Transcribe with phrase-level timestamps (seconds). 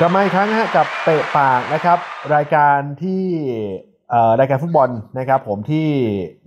[0.00, 1.98] กลับมาอีกครั้งฮะกับเตะปากนะครับ
[2.34, 3.22] รายการที่
[4.40, 5.88] รายการฟุตบอลนะครับผมที่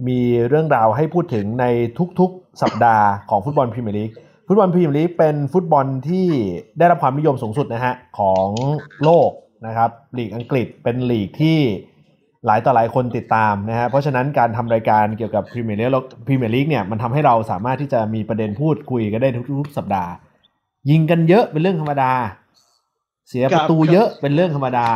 [0.07, 1.65] มีเรื่องราวให้พูดถึงใน
[2.19, 4.09] ทุกๆสัปดาห์ของฟุตบอลพรีเมียร์ลีก
[4.47, 6.27] ฟุตบอลพรีเมียร์ลีกเป็นฟุตบอลที่
[6.77, 8.47] ได้รับความนิยมสูงสุดนะฮะของ
[9.03, 9.31] โลก
[9.67, 11.59] นะครับลีกอังกฤษเป็นลีกที่
[12.45, 20.11] หลายต่อหลายคนติดตามนะฮะเพราะฉะนั้นการทำรายการเกี่ยวกับพรีเมียร์ลีกพรีเมียร์ลีกเนี่ยมันทำให้เราสามารถที่จะมีประเด็นพูดคุยกันได้ทุกๆสัปดาห์
[20.89, 22.13] ยิงกันเยอะเป็นเรื่องธรรมดา
[23.31, 24.87] เสียประตูเยอะเป็นเรื่องธรรมดา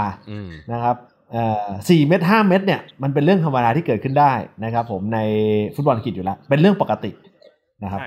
[0.73, 0.95] นะครับ
[1.89, 5.19] สี่เม็ดห้าเม็ดเนี่ยมันเป็นเรื่องธรรมดาที่เกิดขึ้นได้นะครับ ผมใน
[5.75, 7.11] ฟุตบอลกิจอยู่แล้ว เป็นเรื่องปกติ
[7.83, 8.01] นะครับ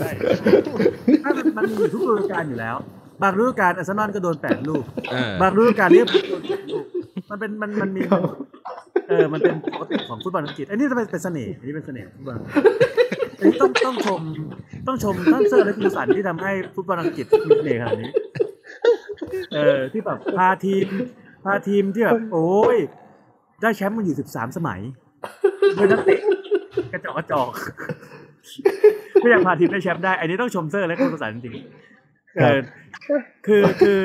[0.00, 0.10] ใช่
[1.56, 2.76] มันมีอยู่ทุกฤดูกาลอยู่แล้ว
[3.22, 4.84] บางฤดูกาลอาร์เซนอลก็โดนแปดลูก
[5.40, 6.84] บางฤดูกาลเรียบโดนลูก
[7.30, 8.00] มันเป็นมันมันมี
[9.08, 13.13] เออมันเป็นปกติของฟุตบอลอังกฤษอันนี้จะเป็นเสน่ห์อันนี้เป็นเสน่ห์ฟุตบอลอันนี้
[13.60, 14.20] ต้องต้องชม
[14.86, 18.10] ต้องชมท่านเซอร์และคุณสันที่ทำให้ฟุตบอลอังกฤษมีเสน่ห์ขนาดนี้
[19.54, 20.86] เออที่แบบพาทีม
[21.44, 22.76] พาทีมที่แบบโอ้ย
[23.62, 24.80] ได้แชมป์มาอยู่สิบสามสมัย
[25.76, 26.20] ด้วยนักเตะ
[26.92, 27.50] กระจอกกระจอก
[29.22, 31.54] ก็ยังพาทีมได้แชมป์ได้ อันนี้ต้องชมเซอร์และคุณสันจริง
[32.36, 32.60] เออ
[33.46, 34.00] คือคือ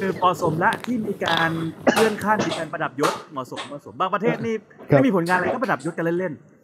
[0.00, 1.50] คือเหมาะสมละที่มีการ
[1.94, 4.54] เลื่อนขั้นมีการประดับยศเหมาะสมเหมาะสมบางประเทศนี่
[4.88, 6.55] ไม่มีผลงานอะไรก็ประดับยศกันเล่นๆ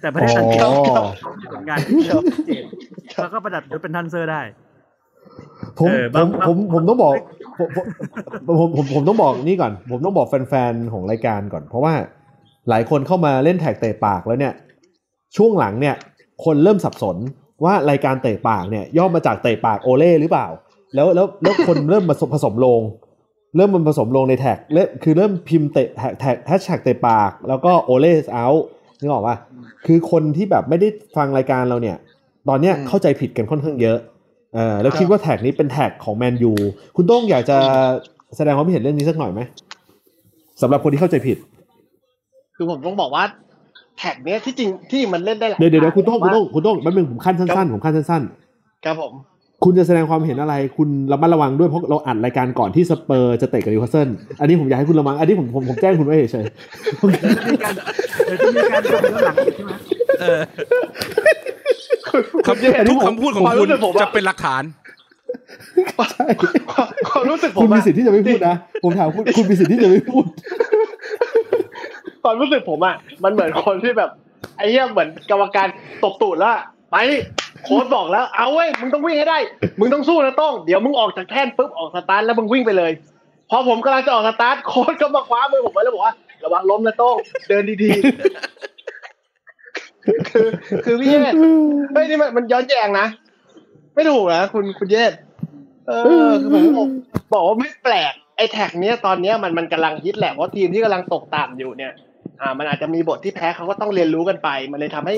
[0.00, 2.64] แต่ประเทศอังกฤษมีผลงานที่ชัดเจน
[3.22, 4.42] แล้วก็ประดับยศเป็นทันเซอร์ได้
[5.78, 7.14] ผมผมผมผมต้องบอก
[8.46, 11.94] ผมผมผมผมต้องบอกนี่ก่อน ผมต้องบอกแฟนๆของรายการก่อน เพราะว่า
[12.68, 14.52] หลายคนเข้ามาเล่นแท็กเตะปากแล้วเนี่ย
[15.36, 15.94] ช่วงหลังเนี่ย
[16.44, 17.16] คนเริ่มสับสน
[17.64, 20.46] ว่ารายการเตะปากเนี่ย ย่อมาจากเตะปากโอเล่หรือเปล่า
[20.94, 22.80] แล้วแล้วแล้วคนเริ่มมาผสมลง
[23.56, 28.48] เริ่มมันผสมลงในแท็กเล่คือเริ่มพิมพ์เตะแท็กแฮชแท็กเตะปาก แล้วก็โอเล่เอา
[29.00, 29.36] นึกออกป่ะ
[29.86, 31.96] คือคนที่แบบไม่ได้ฟังรายการเราเนี่ย
[32.48, 33.98] ตอนเนี้ยเข้าใจผิดกันค่อนข้างเยอะ
[34.54, 36.52] เออแล้วคิดว่าแท็กนี้เป็นแท็กของแมนยู
[36.96, 37.58] คุณต้องอยากจะ
[38.36, 39.40] แสดงความคิดเห็นเรื่องนี้สักหน่อยไหม
[40.62, 41.36] สำหรับคนที่เข้าใจผิด
[42.56, 43.24] คือผมต้องบอกว่า
[43.98, 49.12] แท็กเนี้ยที่จริงที่มันเล่นได้หลายเดี๋ยวเดี๋ยวคุณต้องคุณต้องคุณต้องแป๊บนึงผมคั่นสั้นๆผมคั่นสั้นๆครับผม
[49.64, 54.08] คุณจะแสดงความเห็นอะไร คุณระมัดระวังด้วยเพราะเราอัดรายการก่อนที่สเปอร์จะเตะกับนิวคาสเซิล
[54.40, 56.44] อันนี้ผมอยากให้คุณระวัง อันนี้ผมผมผมแจ้งคุณไว้เฉย
[57.52, 57.72] มีการ
[58.56, 59.72] มีการดูย้อนหลังใช่ไหม
[62.46, 63.68] คำทุกคำพูดของคุณ
[64.02, 64.62] จะเป็นหลักฐาน
[66.12, 66.26] ใช่
[67.08, 70.24] ความรู้สึกผมคุณมีสิทธิ์ที่จะไม่พูดนะผมถามคุณคุณมีสิทธิ์ที่จะไม่พูด
[72.22, 74.10] ความรู้สึกผมอะมันเหมือนคนที่แบบ
[74.56, 75.66] ไอ้เหี้ยเหมือนกรรมการ
[76.04, 76.56] ตบตูดแล้ว
[76.90, 76.96] ไป
[77.64, 79.38] โค้ชบอกแล้ว เอาเว้ยมึงต้องวิ่งให้ได้
[79.78, 82.92] มึงต้องสู้นะต้อง เดี๋ยวมึงออกจากแท่นปุ๊บออกสตาร์ทแล้วมึงวิ่งไปเลย
[83.50, 86.14] พอผมกำลังจะออกสตาร์ทโค้ชก็มาคว้ามือผมไว้แล้วบอกว่า
[86.44, 87.16] ระวังล้มนะต้อง
[87.48, 90.48] เดินดีๆคือ
[90.84, 91.34] คือพี่เยศ
[91.92, 93.06] เฮ้ยนี่มันมันย้อนแย้งนะ
[93.94, 95.12] ไม่ถูกนะคุณคุณเยศ
[95.86, 95.92] เอ
[96.28, 96.88] อคือผม
[97.32, 101.92] บอกว่าไม่แปลกไอ้แท็กเนี้ยตอนเนี้ยมันมันกำลังฮิตแหละเพราะทีมที่กำลังตกต่ำอยู่เนี่ย
[102.40, 105.14] อ่า มันอาจจะมีบทที่แพ้เขาก็ต้องเรียนรู้กันไป มันเลยทำให้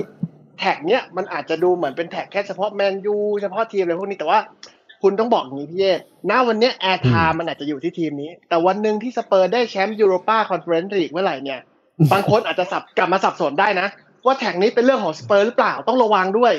[0.58, 4.41] แท็กเนี้ยมันอาจจะดูเหมือนเป็นแท็กแค่เฉพาะแมนยูเฉพาะทีมอะไรพวกนี้แต่ว่า
[5.02, 5.92] คุณต้องบอกอย่างนี้พี่เยศ
[6.30, 11.60] ณวันนี้ airtime มันอาจจะอยู่ที่ทีมนี้ แต่วันหนึ่งที่สเปอร์ได้แชมป์ยูโรปาคอนเฟอเรนซ์ลีกเมื่อไหร่เนี่ย
[12.12, 13.86] บางคนอาจจะสับกลับมาสับสนได้นะ
[14.26, 16.52] ว่าแท็กนี้เป็นเรื่องของสเปอร์หรือเปล่าต้องระวังด้วย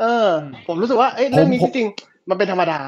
[0.00, 0.28] เออ
[0.66, 2.80] ผมรู้สึกว่าเอ้ยเรื่องนี้จริงๆมันเป็นธรรมดา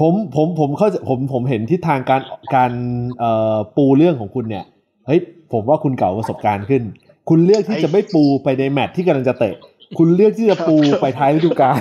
[0.00, 2.22] ผมผมผมเข้าผมผมเห็นทิศทางการ
[2.54, 2.72] การ
[3.18, 4.64] เอ่อปูเรื่องของคุณเนี่ย
[5.06, 5.20] เฮ้ย
[5.52, 6.82] ผมว่าคุณเก่าประสบการณ์ขึ้น
[7.30, 9.54] คุณเลือกที่จะไม่ปูไปในแมตช์ที่กำลังจะเตะ
[9.98, 11.80] คุณเลือกที่จะปูไปท้ายฤดูกาล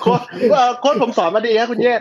[0.00, 2.00] โค้ชผมสอนมาดีนะคุณเยศ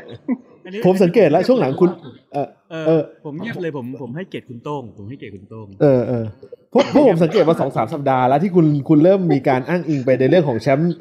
[0.86, 1.90] ผมสังเกตแล้วช่วงหลังคุณ
[2.34, 2.48] เออ
[2.88, 6.26] เออ ผมเงียบเลยผมผมให้เกียรติคุณโต้งผมให้เกียรติคุณโต้งเออเออ
[6.74, 10.94] พวกพวกผมสังเกตมาสองสามสัปดาห์แล้วที่คุณคุณเริ่มมีการอ้างอิงไปในเรื่องของแชมป์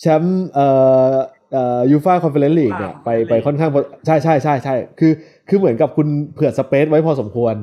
[0.00, 0.66] แชมป์เอ่
[1.10, 1.12] อ
[1.52, 3.70] เอ่อยูฟาคอนเฟอเรนซ์ลีกเนี่ยไปไปค่อนข้าง
[4.06, 5.12] ใช่ใช่ใช่ใช่คือ
[5.48, 7.54] คือเหมือนกับคุณเผื่อ space ไว้พอสมควร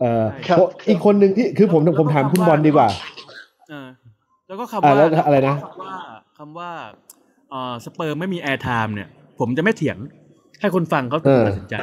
[0.00, 0.24] เอ่อ
[0.88, 2.88] อีกคนหนึ่งที่คือผมผมถามคุณบอลดีกว่า
[4.46, 4.92] แล้วก็คำว่า
[5.26, 5.96] อะไรนะคำว่า
[6.38, 6.70] คำว่า
[7.50, 9.98] เอ่อสเปอร์ไม่มี airtime เนี่ย ผมจะไม่เถียง
[10.60, 11.74] ให้คนฟังเขาตัดสินใจ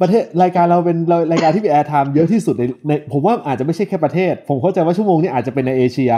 [0.00, 0.96] ประเทศรายการเราเป็น
[1.32, 6.12] รายการที่มี airtime เยอะที่สุดในในผมว่าอาจจะไม่ใช่แค่ประเทศ ผมเข้าใจว่าชั่วโมงนี้อาจจะเป็นในเอเชีย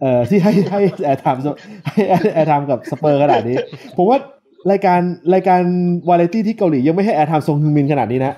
[0.00, 1.40] เอ่อที่ให้ให้ airtime
[1.86, 2.02] ให้
[2.34, 3.56] airtime กับสเปอร์ขนาดนี้
[3.96, 4.18] ผมว่า
[4.70, 5.00] รายการ
[5.34, 5.62] รายการ
[6.08, 8.34] วาไรตี้ที่เกาหลียังไม่ให้ airtime ซนฮึงมินขนาดนี้นะ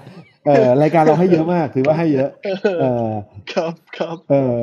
[0.47, 2.31] เออรายการเราให้เยอะมากถือว่าให้เยอะ
[2.81, 3.09] เออ
[3.53, 4.57] ครับครับเออ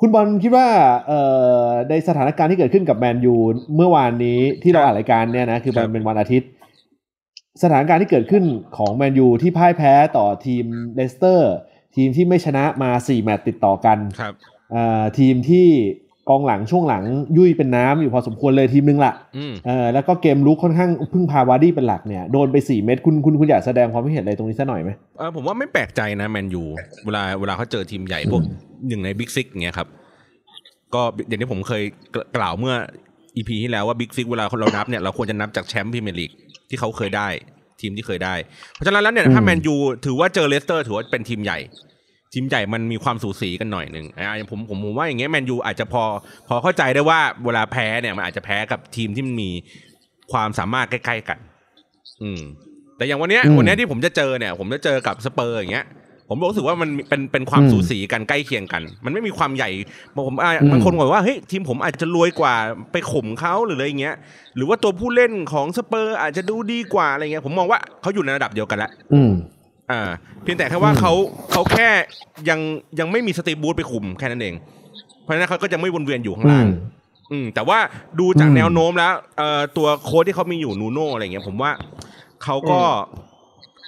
[0.00, 0.68] คุณบอลคิดว่า
[1.08, 1.20] เอ่
[1.62, 3.36] อในสถานการณ์ที่เกิดขึ้นกับแมนยู
[3.76, 6.48] เมื่อวานนี้ที่เราอัดรายการเนี่ยนะคือมันเป็นวันอาทิตย์
[7.62, 8.44] สถานการณ์ที่เกิดขึ้น
[8.76, 10.64] ของแมนยูที่พ่ายแพ้ต่อทีม
[10.94, 11.52] เลสเตอร์
[11.96, 14.34] ทีมที่ไม่ชนะมาสี่แมตช์ติดต่อกันครับ
[14.72, 15.68] เอ่อทีมที่
[16.30, 17.02] กองหลังช่วงหลัง
[17.36, 26.64] ยุ่ยเป็นน้ำอยู่พอสมควรเลยทีมนึงละอืมเออแล้วก็เกมรุกค่อนข้างพึ่งพาวาร์ดี้เป็นหลักเนี่ยโดนไปสี่เม็ดคุณคุณคุณอยากแสดงความคิดเห็นอะไรตรงนี้สักหน่อยไหมเออผมว่าไม่แปลกใจนะแมนยู
[27.04, 28.42] เวลาเวลาเขาเจอทีมใหญ่พวก
[28.88, 29.88] หนึ่งใน big six เงี้ยครับ
[30.94, 31.82] ก็อย่างที่ผมเคย
[32.36, 32.74] กล่าวเมื่อ
[33.36, 36.30] อีพีที่แล้วว่า Big Six เวลาเรานับเนี่ยเราควรจะนับจากแชมป์พรีเมียร์ลีก
[36.68, 37.28] ที่เขาเคยได้
[37.80, 38.34] ทีมที่เคยได้
[38.74, 41.58] เพราะฉะนั้นแล้วเนี่ยถ้าแมนยูถือว่าเจอเลสเตอร์ถือว่าเป็นทีมใหญ่
[42.32, 46.02] ทีมใหญ่มันมีความสูสีกันหน่อยหนึ่งอ่าผมผมผมว่าอย่างเงี้ยแมนยูอาจจะพอ
[46.48, 49.50] พอเข้าใจได้ว่าเวลาแพ้เนี่ยมันอาจจะแพ้กับทีมที่มันมี
[50.32, 51.38] ความสามารถใกล้ๆกัน
[52.22, 52.40] อืม
[52.96, 55.86] แต่อย่างวันเนี้ยอืมวันเนี้ยที่ผมจะเจอเนี่ย ผมจะเจอกับสเปอร์อย่างเงี้ย
[56.28, 59.70] ผมรู้สึกว่ามันเป็นเป็นความอืมสูสีกันใกล้เคียงกัน มันไม่มีความใหญ่
[60.26, 62.54] ผมอ่าอืมบางคนบอกว่าเฮ้ยทีมผมอาจจะรวยกว่า
[62.92, 64.16] ไปข่มเขาหรืออะไรอย่างเงี้ย
[64.56, 68.90] หรือว่าตัวผู้เล่นของสเปอร์อาจจะดูดีกว่าอะไรเงี้ยผมมองว่าเขาอยู่ในระดับเดียวกันละ
[69.90, 70.10] อืมอ่า
[70.42, 71.12] เพียงแต่แค่ว่าอืมเขา
[71.52, 71.88] เขาแค่
[72.48, 72.60] ยัง
[72.98, 74.54] ยังไม่มีสตีฟบูธไปคุมแค่นั้นเอง
[75.22, 76.68] เพราะฉะนั้นเขาก็จะไม่วนเวียนอยู่ข้างอืล่างม
[77.32, 77.78] อืมแต่ว่า
[78.20, 81.70] ดูจากอืมแนวโน้มแล้วเอ่อตัวโค้ดที่เขามีอยู่นูโน่อะไรเงี้ยผมว่า
[82.44, 82.80] เขาก็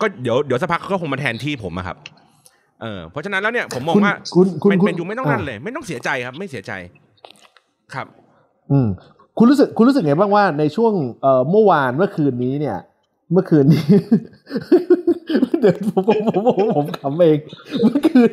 [0.00, 1.96] ก็เดี๋ยวเดี๋ยวสักพักเขาก็คงมาแทนที่ผมอะครับ
[2.82, 6.72] เออเพราะฉะนั้นแล้วเนี่ยผมมองคุณว่าคุณคุณเป็นคุณเป็นอยู่ไม่ต้องนั่นเลย ไม่ต้องเสียใจครับ ไม่เสียใจ
[7.94, 8.06] ครับ
[8.70, 8.88] อืม
[9.38, 12.78] คุณรู้สึกคุณรู้สึกไงบ้างว่าในช่วงเอ่อเมื่อวานเมื่อคืนนี้เนี่ย
[13.32, 13.84] เมื่อคืนนี้
[15.60, 17.38] เดี๋ยวผมผมผมผมผมขำเอง
[17.82, 18.30] เมื่อคืน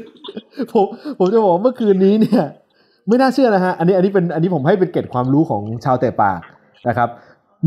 [0.73, 0.85] ผม
[1.19, 2.45] ผมจะบอกว่าเมื่อคืนนี้เนี่ย
[3.07, 6.39] ไม่น่าเชื่อนะฮะอันนี้อันนี้เป็นอันนี้ผมให้เป็นเกร็ดความรู้ของชาวเตะปาก
[6.87, 7.09] นะครับ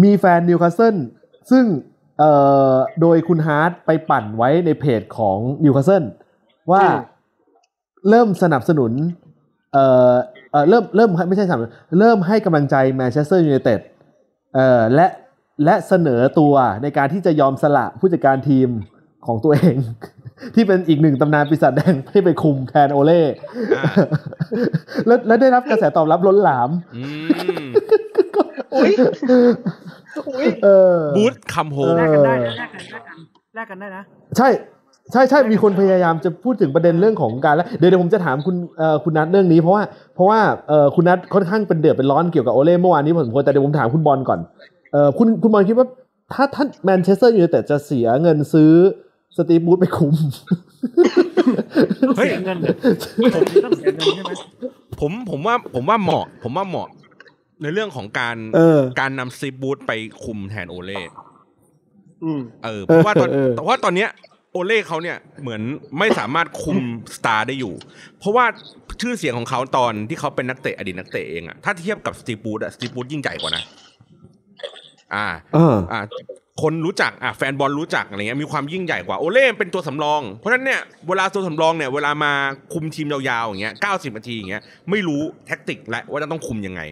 [0.03, 0.97] มีแฟนนิวคาสเซิล
[1.51, 1.65] ซึ่ง
[2.19, 2.31] เอ่
[2.73, 6.05] อโดยคุณฮาร์ดไปปั่นไว้ในเพจของนิวคาสเซิล
[6.73, 6.97] ว่าอืม
[8.11, 8.93] เริ่มสนับสนุน
[9.73, 10.15] เอ่อ
[10.53, 13.81] เอ่อเริ่มเริ่มไม่ใช่สนับสนุนเริ่มให้กำลังใจแมนเชสเตอร์ยูไนเต็ด
[14.55, 15.07] เอ่อและ
[15.65, 18.69] และเสนอตัวในการที่จะยอมสละผู้จัดการทีม
[19.27, 19.77] ของตัวเอง
[20.55, 23.23] ที่เป็นอีกหนึ่งตำนานปีศาจแดงให้ไปคุมแทนโอเล่
[23.77, 23.85] อ่า
[25.07, 27.03] แล้วและได้รับกระแสตอบรับล้นหลามอื
[27.65, 27.67] ม
[28.75, 28.91] อุ้ย
[30.29, 33.19] อุ้ยเออบูธคัมโฮมเอแลอกกันได้นะแลกกันแลกกัน
[33.55, 34.03] แลกกันได้นะ
[34.37, 34.49] ใช่
[35.13, 39.83] ใช่ใช่มีคนพยายามจะพูดถึงประเด็นเรื่องของการแล้วเดี๋ยวเดี๋ยวผมจะถามคุณเอ่อคุณนัทเรื่องนี้เพราะว่า
[40.15, 44.41] เพราะว่าเอ่อคุณนัทค่อนข้างเป็นเดือดเป็นร้อนเกี่ยวกับโอเล่เมื่อวานนี้พอสมควรแต่เดี๋ยวผมถามคุณบอลก่อน
[44.93, 45.87] เอ่อคุณคุณบอลคิดว่า
[46.33, 48.73] ถ้าท่านแมนเชสเตอร์ยูไนเต็ดจะเสียเงินซื้อ
[49.37, 50.15] สตีฟบูธไปคุม
[52.09, 52.75] ต้องเสียเงินเหรอ
[53.35, 54.33] ผมนี่ต้องเสียเงินใช่ไหม
[55.01, 56.89] ผมผมว่าผมว่าเหมาะ ผมว่าเหมาะ
[57.63, 59.93] ในเรื่องของการเออการนำซีบูธไป
[60.25, 61.01] คุมแทนโอเล่
[62.25, 64.11] อืมเออเพราะว่าตอนเออแต่ว่าตอนเนี้ย
[64.53, 65.63] โอเล่เขาเนี่ยเหมือน
[65.99, 66.79] ไม่สามารถคุม
[67.17, 67.75] สตาร์ได้อยู่
[68.19, 68.45] เพราะว่า
[69.01, 73.63] ชื่อเสียงของเขาตอนที่เขาเป็นนักเตะอดีตนักเตะเองอะถ้าเทียบกับสตีบูธอะสตีบูธยิ่งใหญ่กว่านะ
[75.15, 76.01] อ่าเอออ่า
[76.63, 82.33] คนรู้จักอะแฟนบอลรู้จักอะไรเงี้ยมีความยิ่งใหญ่กว่าโอเล่เป็นตัวสำรอง เพราะฉะนั้นเนี่ยเวลาตัวสำรองเนี่ยเวลามา
[82.73, 86.83] คุมทีมยาวๆอย่างเงี้ยเก้าสิบนาทีอย่างเงี้ยไม่รู้แท็กติกและว่าจะต้องคุมยังไง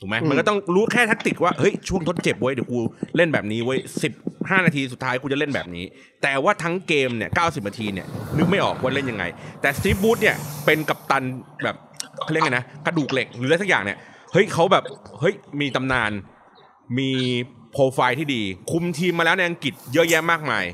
[0.00, 2.78] ถูกไหมอืมมันก็ต้องรู้แค่แท็กติกว่าเฮ้ยช่วงทดเจ็บเว้ยเดี๋ยวกู
[3.16, 4.12] เล่นแบบนี้เว้ยสิบ
[4.50, 5.84] ห้านาทีสุดท้ายกูจะเล่นแบบนี้
[6.22, 8.06] แต่ว่าทั้งเกมเนี่ยเก้าสิบนาทีเนี่ย
[8.36, 9.24] นึกไม่ออกว่าเล่นยังไง
[9.60, 11.22] แต่สตีฟบรูซเนี่ยเป็นกัปตัน
[11.64, 11.76] แบบ
[12.22, 13.98] เขาเรียกไงนะกระดูกเหล็กหรืออะไรสักอย่างเนี่ย
[14.32, 14.84] เฮ้ยเขาแบบ
[15.20, 16.10] เฮ้ยมีตำนาน
[16.98, 17.10] มี
[17.70, 20.64] โปรไฟล์ที่ดี คุมทีมมาแล้วในอังกฤษเยอะแยะมากมาย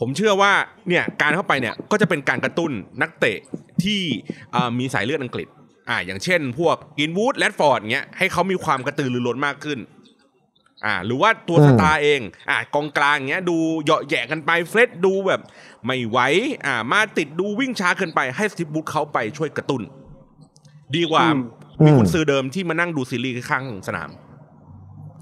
[0.00, 0.52] ผมเชื่อว่า
[0.88, 2.72] เนี่ยการเข้าไปเนี่ยก็จะเป็นการกระตุ้น
[3.02, 3.38] นักเตะ
[3.82, 4.00] ที่
[4.52, 5.48] เอ่อมีสายเลือดอังกฤษ
[5.88, 9.78] อ่าอย่างเช่น พวกกินวูดแรดฟอร์ดเงี้ยให้เขามีความกระตือรือร้นมากขึ้น
[10.84, 12.20] อ่าหรือว่าตัวอืมสตาร์เอง
[12.50, 15.40] อ่ากองกลางเงี้ยดูเหยาะแหย่กันไปเฟรดดูแบบ
[15.84, 16.18] ไม่ไหว
[16.66, 19.82] อ่ามาติดดูวิ่งช้าเกินไปให้สติปบูธเขาไปช่วยกระตุ้น
[20.96, 21.40] ดีกว่าอืม
[21.84, 24.10] มีอืมคุณซื้อเดิมที่มานั่งดูซีรีส์ข้างสนาม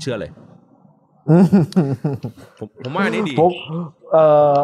[0.01, 0.31] เชื่อเลย
[2.59, 3.51] ผมผมว่าอันนี้ดีผม
[4.13, 4.25] เอ่
[4.55, 4.57] อ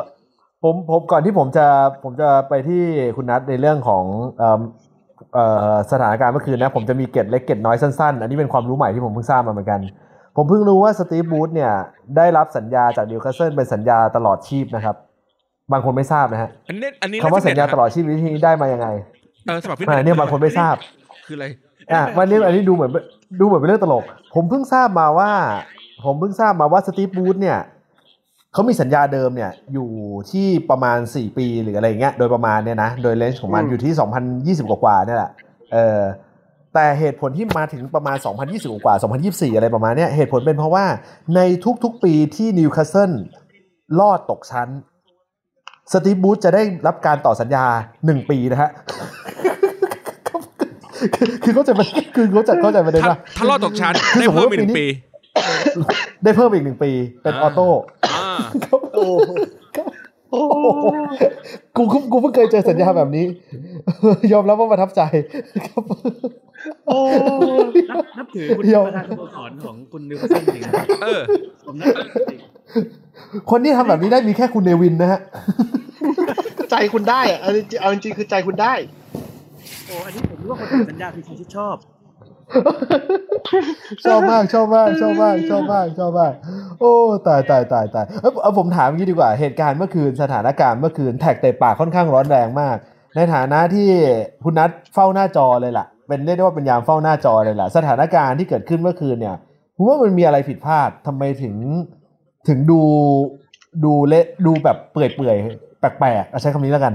[0.62, 1.67] ผมผมก่อนที่ผมจะ
[2.05, 2.83] ผมจะไปที่
[3.17, 4.05] คุณนัทในเรื่องของ
[4.39, 4.61] เอ่อ
[5.35, 9.81] เอ่อสถานการณ์เมื่อคืนนะ ผมจะมีเกร็ดเล็กเกร็ดน้อยสั้นๆ อันนี้เป็นความรู้ใหม่ที่ผมเพิ่งทราบมาเหมือนกัน
[10.37, 11.73] ผมเพิ่งรู้ว่าสตีฟบรูซเนี่ย
[12.17, 14.97] ได้รับสัญญาจากนิวคาสเซิลเป็นสัญญาตลอดชีพนะครับ
[15.73, 18.89] บางคนไม่ทราบนะฮะอันนี้อันนี้คำว่าสัญญาฟิตเนสตลอดชีพนี้ได้มายังไง
[19.47, 20.77] เออสำหรับฟิตอ่าเนสเนี่ยบางคนไม่ทราบ
[21.27, 21.47] คืออะไร
[21.93, 22.91] อะวันนี้อันนี้ดูเหมือน
[23.39, 25.31] ดูเหมือนเป็นเรื่องตลก ผมเพิ่งทราบมาว่า
[26.05, 27.59] ผมเพิ่งทราบมาว่าสตีฟบรูซเนี่ย
[28.53, 29.89] เขามีสัญญาเดิมเนี่ยอยู่
[30.31, 33.93] ที่ประมาณ 4 ปีหรืออะไรเงี้ยโดยประมาณเนี่ยนะ โดย length ของมันอืมอยู่ที่
[34.65, 35.31] 2020 กว่าๆเนี่ยแหละ
[35.73, 36.01] เออ
[36.75, 38.17] แต่เหตุผลที่มาถึงประมาณ
[38.51, 40.85] 2020 กว่า 2024 อะไรประมาณเนี้ยเหตุผลเป็นเพราะว่า
[41.37, 41.41] ใน
[41.85, 43.12] ทุกๆปีที่นิวคาสเซิล
[43.99, 44.69] ลอดตกชั้น
[45.93, 47.65] สตีฟบูธจะได้รับการต่อสัญญา
[48.01, 48.71] 1 ปีนะฮะ
[51.45, 51.75] คือเขาใจะ
[52.15, 54.91] คือเขาใจะเข้าใจประเด็นถ้าว่าถ้ารอดตกชั้นคือได้สมมุเพิ่ติมอีกหนึ่งว่าปีปีนี้
[56.23, 56.91] ได้เพิ่มอีกหนึ่งปี
[57.23, 57.69] เป็นออโต้
[58.15, 58.27] อ่า
[58.95, 59.33] โอ้โห
[60.31, 60.67] โอ้โห
[61.77, 63.25] กูกูกูเพิ่งเคยเจอสัญญาแบบนี้
[64.33, 65.03] ยอมรับว่าประทับใจ
[65.67, 65.83] ครับ
[66.89, 66.99] โอ้
[67.91, 71.23] นับนับถือคุณเดี๋ยวประธานสโมสรของคุณนิวคาสเซิลจริงนะเออ
[71.67, 72.41] ผมนับถือจริง
[73.51, 75.21] คนที่ทำแบบนี้ได้มีแค่คุณเนวินนะฮะ
[76.71, 78.75] ใจคุณได้อะเอาจริงๆเอาจริงๆคือใจคุณได้
[79.87, 81.77] โอ้อันนี้ผมรู้ว่าคนติดสัญญาคือคนที่ชอบ
[84.05, 86.33] ชอบมากชอบมากชอบมากชอบมากชอบมาก
[86.81, 86.93] โอ้
[87.27, 92.77] ตายตายตายตายเอ้ยเอาผมถามงี้ดีกว่าเหตุการณ์เมื่อคืนสถานการณ์เมื่อคืนแท็กเตะปากค่อนข้างร้อนแรงมาก
[93.17, 93.91] ในฐานะที่
[94.45, 99.37] คุณนัทเฝ้าหน้าจอเลยล่ะ เป็นเรียกได้ว่าเป็นยามเฝ้าหน้าจอเลยล่ะ สถานการณ์ที่เกิดขึ้นเมื่อคืนเนี่ย
[99.77, 101.55] ผมว่ามันมีอะไรผิดพลาดทำไมถึง
[102.49, 102.81] ถึงดู
[103.85, 105.37] ดูเละดูแบบเปื่อยเปื่อย
[105.81, 106.95] แปลกๆเอาใช้คำนี้แล้วกัน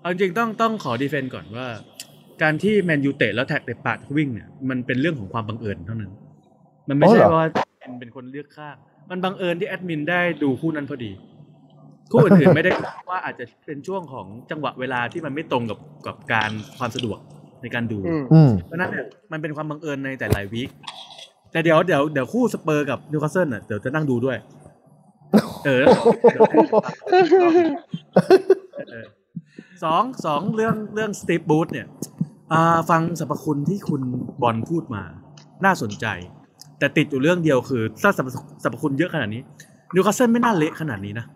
[0.00, 1.66] เอาจริงๆต้องต้องขอดีเฟนต์ก่อนว่า
[2.42, 6.12] การที่แมนยูเตะแล้วแท็กเตะปากวิ่งเนี่ยมันเป็นเรื่องของความบังเอิญเท่านั้น
[6.88, 7.46] มันไม่อ๋อใช่เหรอว่า
[7.80, 8.76] เป็นเป็นคนเลือกข้าง
[9.10, 11.10] มันบังเอิญที่แอดมินได้ดูคู่นั้นพอดี
[12.10, 12.72] คู่อื่นๆไม่ได้
[13.10, 17.18] ว่าอาจจะเป็นช่วงของจังหวะเวลาที่มันไม่ตรงกับกับการความสะดวก
[17.62, 20.70] ในการดูอืมอืมเพราะฉะนั้นเนี่ยมันเป็นความบังเอิญในแต่หลาย week
[21.52, 24.36] แต่เดี๋ยวเดี๋ยวเดี๋ยวคู่สเปอร์กับนิวคาสเซิลน่ะเดี๋ยวจะนั่งดูด้วย
[25.66, 25.82] เออ
[26.32, 26.42] เดี๋ยว
[28.90, 29.04] เออ
[29.84, 31.86] สองสองเรื่องเรื่องสตีฟบรูซเนี่ย
[32.52, 34.02] อ่าฟังสรรพคุณที่คุณ
[34.42, 35.02] บอลพูดมา
[35.64, 36.06] น่าสนใจ
[36.78, 38.28] แต่ติดอยู่เรื่องเดียวคือ ถ้าสรรพ
[38.62, 39.42] สรรพคุณเยอะขนาดนี้
[39.94, 41.26] นิวคาสเซิลไม่น่าเละขนาดนี้นะ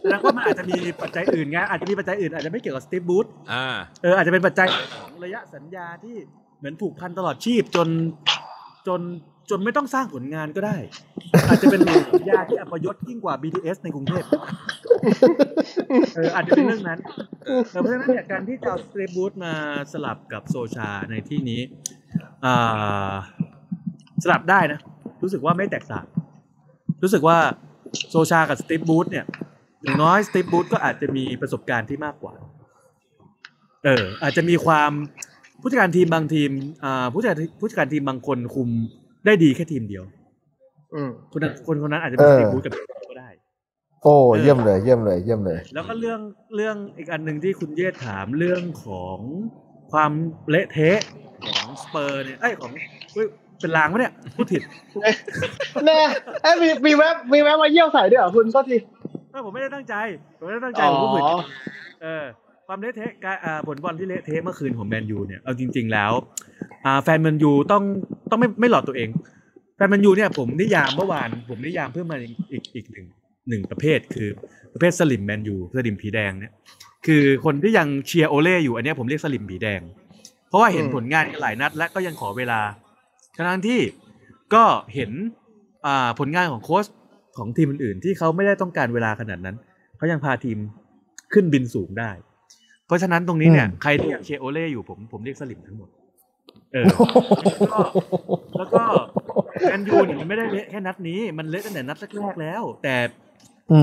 [0.00, 3.66] แสดงว่ามันอาจจะมีปัจจัยอื่นไงอาจจะมีปัจจัยอื่นอาจจะไม่เกี่ยวกับสตีฟบูธอ่า
[4.02, 6.16] เอออาจจะเป็นปัจจัยของระยะสัญญาที่
[6.58, 7.88] เหมือนผูกพันตลอดชีพจน
[8.88, 9.00] จน
[9.50, 10.76] จนไม่ต้องสร้างผลงานก็ได้
[11.48, 11.80] อาจจะเป็น
[12.10, 14.24] สัญญาที่อัปยศยิ่งกว่า BTS ในกรุงเทพ
[16.14, 16.98] เอออาจจะเป็นเรื่องนั้น
[17.70, 19.54] แต่เพราะฉะนั้นเนี่ยการที่จะเอาสเตรบูธมา
[19.92, 21.60] สลับกับโซชาในที่นี้
[22.44, 23.12] อ่า
[24.22, 24.80] สลับได้นะ
[25.22, 26.04] รู้สึกว่าไม่แตกต่าง
[27.02, 27.38] รู้สึกว่า
[28.10, 29.24] โซชากับสตีฟบูธเนี่ย
[29.82, 32.34] อย่างน้อยสตีฟบูธก็อาจจะมีประสบการณ์ที่มากกว่า
[33.84, 34.90] เออ อาจจะมีความ
[35.60, 36.50] ผู้จัดการทีมบางทีม
[36.84, 38.68] อ่าผู้จัดการผู้จัดการทีมบางคนคุม
[39.26, 40.04] ได้ดีแค่ทีมเดียว
[40.94, 42.93] อืมคนนั้นคนคนนั้นอาจจะเป็นเอสอตีฟบูธกับก็ได้
[44.04, 46.20] โอ้เยี่ยมเลยเยี่ยมเลยเยี่ยมเลย แล้วก็เรื่อง
[46.56, 49.18] เรื่องอีกอันหนึ่งที่คุณเยศถามเรื่องของ
[49.92, 50.12] ความ
[50.50, 51.00] เละเทะ
[51.44, 52.70] ของสเปอร์เนี่ยไอ้ยของ
[53.12, 53.26] เฮ้ย
[53.60, 54.62] เป็นลางปะเนี่ยพูดผิด
[55.86, 55.98] แน่
[56.42, 58.76] เอ้ยมีมีแวบมีแวบมาเยี่ยวใส่ด้วยเหรอคุณก็ที
[59.30, 59.94] ไม่ผมไม่ได้ตั้งใจ
[60.38, 61.36] ผมไม่ได้ตั้งใจอ๋ผมพูดผิดอ
[62.02, 62.24] เออ
[62.66, 66.12] ความเละเทะการอ่าผลบอลที่เละเทะเมื่อคืนของแมนยูเนี่ยเอาจริง ๆ แล้ว
[66.84, 67.82] อ่าแฟนแมนยูต้อง
[68.30, 69.08] ต้องไม่ไม่หลอดตัวเอง
[69.76, 73.06] แฟนแมนยูเนี่ยผมนิยามเมื่อวานผมนิยามเพิ่มมาอีกอีกอีกหนึ่ง
[73.48, 74.28] หนึ่งประเภทคือ
[74.72, 76.52] ประเภทสลิมแมนยูสลิมผีแดงเนี่ย
[77.06, 79.80] คือคนที่ยังเชียร์โอเล่อยู่อันเนี้ยผมเรียกสลิมผีแดง
[80.48, 82.60] เพราะว่าเห็นอืมผลงานกันหลายนัด และก็ยังขอเวลา
[83.36, 83.80] ทั้งที่
[84.54, 85.10] ก็เห็น
[85.86, 86.86] อ่าผลงานของโค้ช
[87.38, 89.56] ของทีมอื่นๆที่เขาไม่ได้ต้องการเวลาขนาดนั้น
[89.96, 90.58] เขายังพาทีม
[91.32, 92.10] ขึ้นบินสูงได้
[92.86, 95.88] เพราะฉะนั้นตรงนี้เนี่ยอืมใครที่ยังเชียร์โอเล่อยู่ผมผมเรียกสลิมทั้งหมด
[96.72, 96.84] เออ
[98.58, 98.82] แล้วก็
[99.68, 103.23] แมนยูเนี่ยมันไม่ได้เละแค่นัดนี้ มันเละตั้งแต่นัดแรกๆแล้ว แต่อืม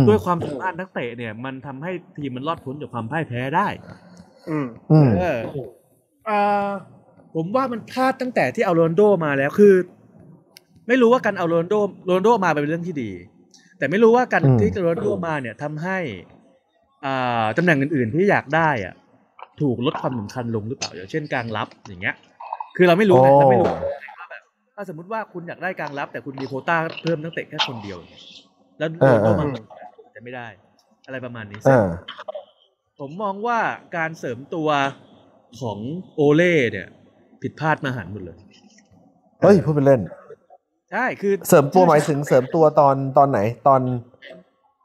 [0.07, 3.67] ด้วยความสามารถนักเตะเนี่ย มันทำให้ทีมมันรอดพ้นจากความพ่ายแพ้ได้
[4.49, 5.39] อืมอืมเออ
[6.27, 6.69] อ่า
[7.35, 9.73] ผมว่ามันพลาดตั้งแต่ที่เอาโรนัลโดมาแล้วคือ
[10.87, 13.11] ไม่รู้ว่าการเอาโรนัลโดโรนัลโดมาเป็นเรื่องที่ดี
[13.77, 15.97] แต่ไม่รู้ว่าการอืมที่โรนัลโดมาเนี่ยทำให้
[17.05, 18.93] อ่าตำแหน่งอื่น ๆ ที่อยากได้อะ
[19.61, 22.15] ถูกลดความสำคัญลงหรือเปล่าอย่างเช่นกลางรับอย่างเงี้ย
[22.75, 23.67] คือเราไม่รู้ไงเราไม่รู้
[24.17, 24.43] ว่าแบบ
[24.75, 28.23] ถ้าสมมติว่าคุณอยากได้กลางรับ แต่คุณมีโควต้าเพิ่มนักเตะแค่คนเดียวอย่างเงี้ย
[28.77, 29.45] แล้วโรนัลโดมา
[30.15, 30.47] จะไม่ได้
[31.05, 31.87] อะไรประมาณนี้ซึ่งอ่า
[32.99, 33.59] ผมมองว่า
[33.97, 34.69] การเสริมตัว
[35.61, 35.77] ของ
[36.15, 36.87] โอเล่เนี่ย
[37.41, 38.37] ผิดพลาดมหันต์หมดเลย
[39.41, 40.01] เฮ้ยพูดเป็นเล่น
[40.91, 43.81] ใช่คือ เสริมตัวหมายถึงเสริมตัวตอนตอนไหนตอน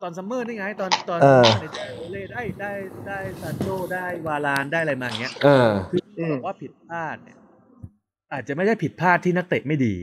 [0.03, 1.65] ตอน summer นี่ไง ตอนตอนเออใน
[1.97, 2.73] โอเล่ได้ได้
[3.07, 7.37] ได้ซานโชได้วารานได้อะไรมาอย่างเงี้ยเออคืออืมบอกว่าผิดพลาดเนี่ย
[8.33, 9.95] อาจจะไม่ได้ผิดพลาดที่นักเตะไม่ดี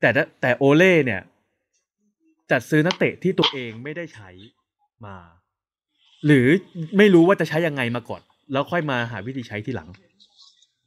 [0.00, 1.20] แต่ถ้าแต่โอเล่เนี่ย
[2.52, 4.30] จัดซื้อนักเตะที่ตัวเองไม่ได้ใช้
[5.06, 5.16] มา
[6.26, 6.46] หรือ
[6.98, 9.88] ไม่รู้ว่าจะใช้ยังไงมาก่อน แล้วค่อยมาหาวิธีใช้ทีหลัง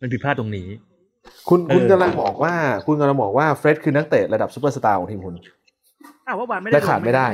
[0.02, 0.68] มันผิดพลาดตรงนี้
[1.50, 2.54] คุณเออคุณกำลังบอกว่า
[2.88, 5.36] คุณกำลังบอกว่าเฟร็ดคือนักเตะระดับซูเปอร์สตาร์ของทีมคุณ
[6.28, 7.28] อ้าวเมื่อวานไม่และได้ขาดไม่ได้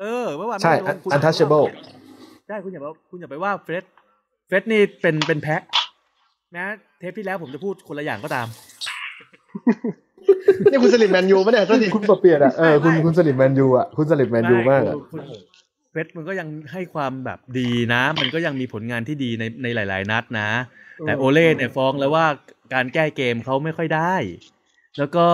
[0.00, 1.66] เออเมื่อวานใช่ไม่ได้ลงคุณ untouchable
[2.48, 3.84] ใช่คุณอย่าบอกคุณอย่าไปว่าเฟรด
[4.46, 5.62] เฟรดนี่เป็นเป็นแพะ
[6.52, 6.64] แม้
[6.98, 8.46] เทปที่แล้วผมจะพูดคนละอย่างก็ตาม
[10.70, 15.20] นี่คุณสลิ่มแมนยูปะเนี่ยก็ทีคุณปะเปลี่ยนอะเออคุณไม่คุณสลิ่มแมนยูอะคุณสลิ่มแมนยูมากอะคุณ
[15.90, 20.48] เฟรดมันก็ยังให้ความแบบดีนะ มันก็ยังมีผลงานที่ดีในในหลาย ๆ นัดนะ
[21.06, 22.26] แต่โอเล่เนี่ยฟ้องแล้วว่า
[22.74, 24.14] การแก้เกมเขาไม่ค่อยได้
[24.98, 25.26] แล้วก็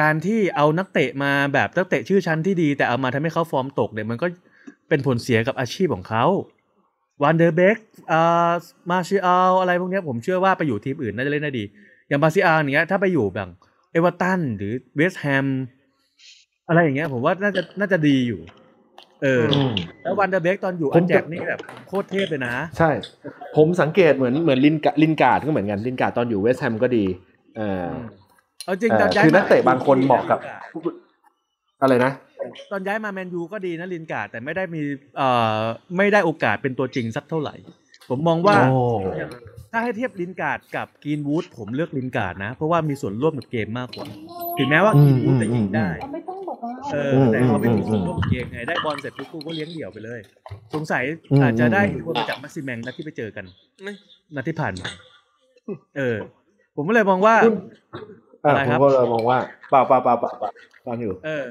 [0.00, 4.26] การที่เอานักเตะมาแบบนักเตะชื่อชั้นที่ดี แต่เอามาทำให้เขาฟอร์มตกเนี่ยมันก็
[4.88, 6.24] เป็นผลเสียกับอาชีพของเขา
[7.22, 7.78] ฟานเดอเบค
[8.12, 8.52] อ่า
[8.90, 11.64] มาร์กซิยาลอะไรพวกเนี้ยผมเชื่อว่าไปอยู่ทีมอื่นน่าจะเล่นได้ดี
[12.08, 13.48] อย่างมาร์กซิยาลเนี้ยถ้าไปอยู่แบบ
[13.92, 15.46] เอเวอร์ตันหรือเวสต์แฮม
[16.68, 18.40] อะไรอย่างเงี้ย ผมว่าน่าจะน่าจะดีอยู่
[19.22, 22.90] เอออมแล้ววันเดอร์เบกตอนอยู่ผอัมนจะแจ็คนี่แบบโคตรเทพเลยนะ ใช่
[23.56, 27.04] ผมสังเกตเหมือนเหมือนลินกาลินการ์ดก็เหมือนกันลินการ์ดตอนอยู่เวสต์แฮมก็ดี
[27.56, 27.86] เออ
[28.64, 30.38] เอาจริงเออตอนย้ายคือมานักเตะบางคนเหมาะกับ
[31.82, 32.12] อะไรนะ
[32.70, 34.82] ตอนย้ายมาแมนยูก็ดีนะลินการ์ดแต่ไม่ได้มี
[35.16, 35.28] เอ่
[35.58, 35.60] อ
[35.96, 37.54] ไม่ได้โอกาสเป็นตัวจริงสักเท่าไหร่
[38.08, 38.72] ผมมองว่าโอ้
[39.72, 44.06] ถ้าให้เทียบลินการ์ดกับกรีนวูดผมเลือกลินการ์ดนะ เพราะว่ามีส่วนร่วมกับเกมมากกว่า
[44.58, 50.20] ถึงแม้ว่ากรีนวูดจะยิงได้ ไม่ต้องบอกว่าเออแต่เขาไม่มีส่วนร่วมกับเกมไงได้บอลเสร็จปุ๊บกูก็เลี้ยงเดี่ยวไปเลย
[50.74, 53.44] สงสัยอืมอาจจะได้อิทธิพลมาจากแม็กซิแมงนัดที่ไปเจอกัน
[54.34, 54.88] นัดที่ผ่านมา
[55.96, 56.16] เออ
[56.76, 57.34] ผมก็เลยมองว่า
[58.44, 59.38] อ่าอะไรผครัมบก็เลยมองว่า
[59.70, 60.50] เปล่าเปล่าเปล่าเปล่าเปล่า
[60.86, 61.46] ฟังอยู่ เออ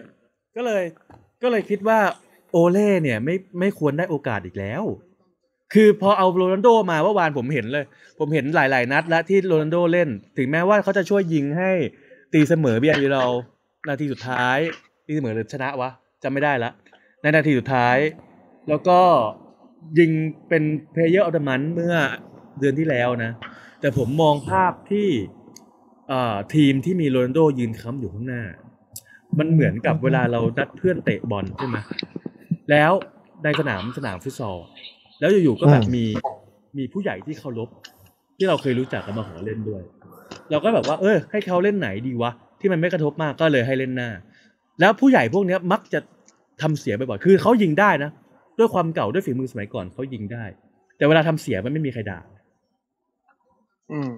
[0.56, 0.84] ก็เลย
[1.44, 2.00] ก็เลยคิดว่า
[2.52, 4.84] โอเล่เนี่ย ไม่ไม่ควรได้โอกาสอีกแล้ว
[5.74, 7.86] คือพอเอาโรนัลโดมาเมื่อวานผมเห็นเลย
[8.20, 11.72] ผมเห็นหลาย ๆ นัด แล้วที่โรนัลโดเล่น ถึงแม้ว่าเขาจะช่วยยิงให้
[12.34, 13.26] ตีเสมอเบียร์เรา
[13.88, 14.58] นาทีสุดท้าย
[15.06, 15.90] ตีเสมอหรือชนะวะ
[16.24, 16.72] จำไม่ได้ละ
[17.22, 17.98] ในนาทีสุดท้าย
[18.70, 19.00] แล้วก็
[20.00, 20.12] ยิง
[20.48, 21.96] เป็นเพลเยอร์ออ the มันเมื่อ
[22.60, 23.32] เดือนที่แล้วนะ
[23.82, 25.08] แต่ผมมองภาพที่
[26.10, 28.44] เอ่อทีมที่มีโรนัลโดยืนค้ำอยู่ข้างหน้า
[29.38, 31.78] มันเหมือนกับเวลาเรานัดเพื่อนเตะบอลใช่ไหม
[32.72, 32.92] แล้ว
[33.44, 34.58] ในสนามสนามฟุตซอล
[35.20, 36.06] แล้วอยู่ๆก็แบบอืมมี
[36.78, 37.70] มีผู้ใหญ่ที่เคารพ
[38.38, 39.82] ที่เราเคยรู้จักกันมาขอเล่นด้วย
[40.52, 44.10] เราก็แบบว่า เออ ให้เขาเล่นไหนดีวะที่มันไม่กระทบมากก็เลยให้เล่นหน้า
[44.80, 46.00] แล้วผู้ใหญ่พวกเนี้ยมักจะ
[46.62, 48.12] ทำเสียบ่อยๆคือเขายิงได้นะ
[48.60, 50.44] ด้วยความเก่าด้วยฝีมือสมัยก่อนเขายิงได้
[50.98, 52.20] แต่เวลาทำเสียมันไม่มีใครด่า
[53.92, 54.12] อืม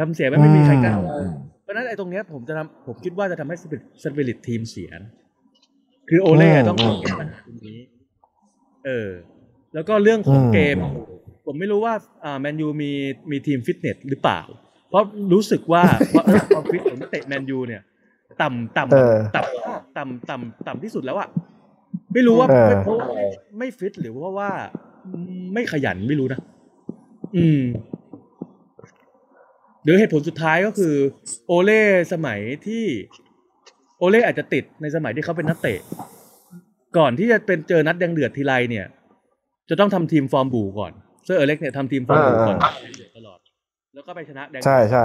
[0.00, 5.12] ทำเสียมันไม่มีใครกล้าอืมเพราะฉะนั้นไอ้ตรงเนี้ยผมจะทำผมคิดว่าจะทำให้สปิริตสปิริตทีมเสียนะ
[6.08, 7.78] คือโอเล่อืมต้องแก้ปัญหาตรงนี้
[8.86, 9.10] เออ
[9.76, 10.78] แล้วก็เรื่องของอืมเกม
[11.46, 12.90] ผมไม่รู้ว่าอ่าแมนยูมี
[13.30, 14.40] มีทีมฟิตเนสหรือเปล่า
[14.88, 15.82] เพราะรู้สึกว่า
[16.14, 17.82] ว่าเออความฟิตของนักเตะแมนยูเนี่ย
[18.42, 21.28] ต่ำเออต่ำต่ำต่ำต่ำต่ำที่สุดแล้วอะ
[22.12, 23.24] ไม่รู้ว่าเออเพราะว่าไม่
[23.58, 24.50] ไม่ฟิตหรือว่าว่า
[25.54, 26.40] ไม่ขยันไม่รู้นะ
[27.36, 27.62] อืม
[29.82, 30.94] หรือเหตุผลสุดท้ายก็คือ
[31.46, 32.84] โอเล่สมัยที่
[33.98, 35.80] โอเล่อาจจะติดในสมัยที่เขาเป็นนักเตะ
[36.98, 38.86] ก่อนที่จะเป็นเจอนัดแดงเดือดทีไรเนี่ย
[39.68, 40.92] จะต้องทำทีมฟอร์มบู่ก่อน
[41.24, 42.58] เซอร์อเล็กซ์เนี่ยทำทีมฟอร์มบู่ก่อน
[43.16, 43.38] ตลอด
[43.94, 45.04] แล้วก็ไปชนะแดงใช่ใช่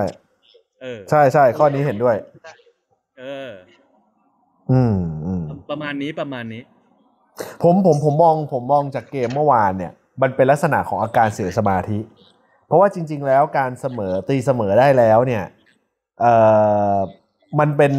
[0.81, 2.15] เออใช่ใช่ข้อนี้เห็นด้วย
[3.19, 3.49] เออ
[4.71, 4.95] อืม
[5.25, 6.61] อืมประมาณนี้ประมาณนี้
[7.63, 11.99] ผมผมผมมองผมมองจากเกมเมื่อวานเนี่ย มันเป็นลักษณะของอาการเสียสมาธิ
[12.67, 15.43] เพราะว่าจริง ๆ แล้วการเสมอตีเสมอได้แล้วเนี่ย
[16.21, 16.33] เอ่
[16.95, 16.97] อ
[17.59, 17.93] มันเป็น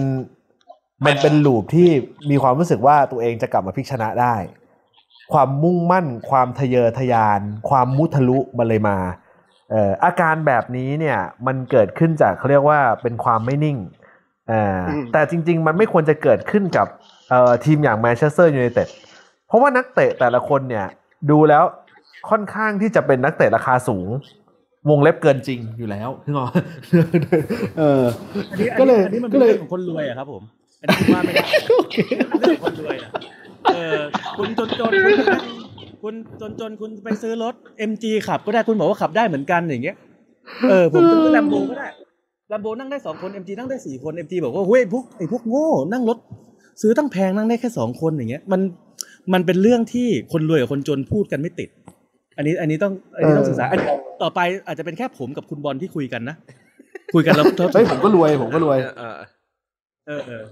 [1.07, 1.89] มันเป็นลูปที่
[2.31, 4.35] มีความรู้สึกว่าตัวเองจะกลับมาพลิกชนะได้
[5.33, 8.99] ความมุ่งมั่น ความทะเยอทะยาน ความมุทะลุมันเลยมา
[9.71, 13.79] เอ่ออาการแบบนี้เนี่ยมันเกิดขึ้นจากเขาเรียกว่าเป็นความไม่นิ่ง
[14.51, 16.87] อ่าอืมแต่จริง ๆ มันไม่ควรจะเกิดขึ้นกับ
[17.31, 18.89] เอ่อทีมอย่างแมนเชสเตอร์ยูไนเต็ด
[19.47, 20.87] เพราะว่านักเตะแต่ละคนเนี่ย
[21.31, 21.65] ดูแล้ว
[22.31, 24.09] ค่อนข้างที่จะเป็นนักเตะราคาสูง
[24.91, 26.51] วงเล็บเกินจริงอยู่แล้วนึกออก
[27.79, 28.03] เออ
[28.51, 30.43] อันนี้อันก็เลนี้ยอันนี้มันก็เป็นเลยเรื่องของคนรวยอะครับผม
[30.81, 31.45] อันนี้ผมว่าไม่ได้
[32.41, 33.11] เรื่องของคนรวยอะ
[33.75, 34.01] เออ
[34.39, 35.43] คุณจนจนคุณนั่ง
[36.03, 37.55] คุณจนจนคุณไปซื้อรถ
[37.91, 39.97] MG ขับก็ได้คุณบอกว่าขับได้เหมือนกันอย่างเงี้ย
[40.71, 41.89] เออผมซื้อแลมโบก็ได้
[42.49, 46.19] แลมโบนั่งได้สองคน MG นั่งได้สี่คน MG บอกว่าเฮ้ยพวกไอ้พวกโง่นั่งรถ
[46.83, 48.61] ซื้อตั้งแพงนั่งได้แค่สองคนอย่างเงี้ยมัน
[49.33, 51.69] มันเป็นเรื่องที่คนรวยกับคนจนพูดกันไม่ติด
[52.37, 53.87] อันนี้อันนี้ต้องอันนี้ต้องศึกษาอันนี้
[54.23, 56.37] ต่อไปอาจจะเป็นแค่ผมกับคุณบอลที่คุยกันนะ
[57.15, 57.45] คุยกันแล้ว
[57.75, 58.79] เฮ้ยผมก็รวยผมก็รวย
[60.07, 60.45] เออเออ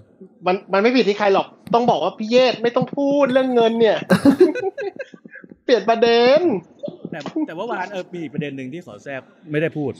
[0.46, 3.96] มันมันไม่ผิดที่ใครหรอก ต้องบอกว่าพี่เยศไม่ต้องพูดเรื่องเงินเนี่ย
[5.64, 6.40] เปลี่ยนประเด็น
[7.10, 9.92] แต่แต่ว่าวานเออมีประเด็นหนึ่งที่ขอแทรกไม่ได้พูด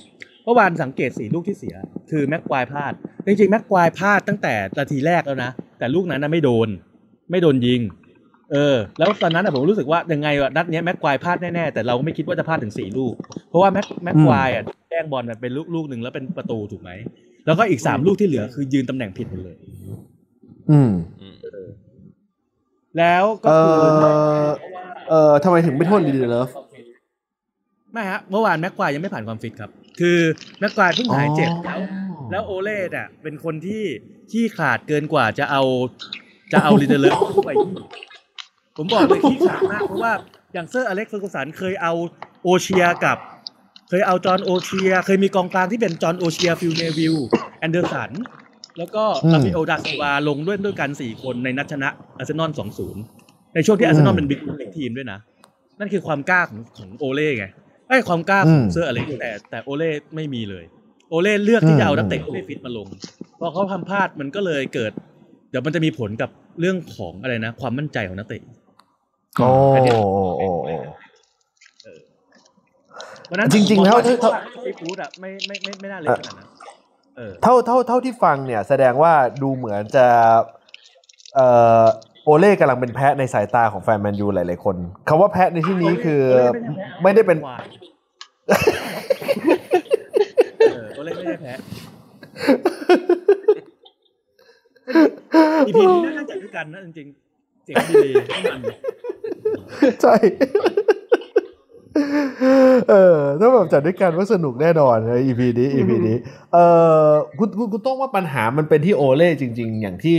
[0.45, 1.77] เมื่อวานสังเกตสีลูกที่เสีย
[2.11, 2.93] คือแม็กควายพลาด
[3.27, 6.69] จริงๆแม็กควายพลาดตั้งแต่นาทีแรกแล้วนะ แต่ลูกนั้นนะไม่โดน
[7.31, 7.81] ไม่โดนยิง
[8.53, 13.15] เออ แล้วตอนนั้นผมรู้สึกว่ายังไงวะนัดเนี้ยแม็กควายพลาดแน่ๆแต่เราไม่คิดว่าจะพลาดถึงสี่ลูก
[13.49, 16.91] เพราะว่าแม็กแม็กควายอะแย่งบอลมันเป็นลูกลูกหนึ่งแล้วเป็นประตูถูกไหม
[17.47, 19.57] แล้วก็อีกสามลูกที่เหลือคือยืนตำแหน่งผิดหมดเลย
[20.71, 21.35] อืมอืม
[22.99, 24.49] แล้วก็คือเออ
[25.09, 26.51] เออทำไมถึงไม่โทษลินเดเลิฟ
[27.93, 30.19] ไม่ฮะเมื่อวานแม็กควายยังไม่ผ่านความฟิตครับ คือ
[30.59, 31.81] แม็กควายเพิ่งหายเจ็บแล้ว
[32.31, 33.83] แล้วโอเล่เนี่ยเป็นคนที่
[34.31, 35.63] ขี้ขลาดเกินกว่าจะเอา
[36.53, 37.73] จะเอาลินเดเลิฟเข้าไปที่
[38.77, 40.13] ผมบอกเลยขี้ขลาดมากเพราะว่า
[40.55, 41.93] อย่างเซอร์อเล็กซ์เฟอร์กูสันเคยเอา
[42.45, 43.17] โอเชียกับ
[43.91, 47.17] เคยเอาจอห์นโอเชีย เคยมีกองกลางที่เป็นจอห์นโอเชียฟิลเนวิล
[47.59, 48.11] แอนเดอร์สัน
[48.79, 53.03] แล้วก็อืมราฟาเอลดาซิลวาลงด้วยด้วยกันสี่คนในนัดชนะอาร์เซนอลสองศูนย์
[53.55, 55.19] ในช่วงที่อาร์เซนอลอืมเป็น big team ด้วยนะ
[55.79, 57.47] นั่นคือความกล้าของของโอเล่ไง
[57.89, 60.65] ไอ้ยความกล้าของเซอร์อเล็กซ์แต่แต่โอเล่ไม่มีเลย
[61.09, 62.87] โอเล่เลือกที่จะเอานักเตะที่ไม่ฟิตมาลง
[63.39, 64.93] พอเขาทำพลาดมันก็เลยเกิด
[65.51, 68.43] เดี๋ยวมันจะมีผลกับเรื่องของอะไรนะ ความมั่นใจของนักเตะ
[69.37, 70.03] โอ้ อันเนี้ย โอ้
[70.39, 70.75] โอ้โอ้
[73.31, 76.49] วันนั้นจริงๆแล้วผมมองาไอ้ฟูดอะไม่ไม่ไม่ไม่น่าเล็กขนาดนั้น
[77.17, 79.13] เออเท่าเท่าเท่าที่ฟังเนี่ย แสดงว่า
[79.43, 80.07] ดูเหมือนจะ
[81.35, 81.47] เอ่
[81.83, 81.85] อ
[82.25, 84.77] โอเล่กำลังเป็นแพะในสายตาของแฟนแมนยูหลายๆคน
[85.09, 86.23] คำว่าแพะในที่นี้คือ
[87.03, 87.67] ไม่ได้เป็นควาย
[90.73, 91.53] เออโอเล่ไม่ได้แพ้
[95.67, 98.61] อีพีนี้น่าจะจัดด้วยกันนะจริงๆเสียงดีๆทั้งมัน
[100.03, 100.15] ใช่
[102.89, 106.17] เออถ้าแบบจัดด้วยกันว่าสนุกแน่นอนใน EP นี้ EP นี้
[106.53, 106.59] เอ
[107.07, 110.19] อคุณคุณคุณต้องว่าปัญหามันเป็นที่โอเล่จริง ๆ อย่างที่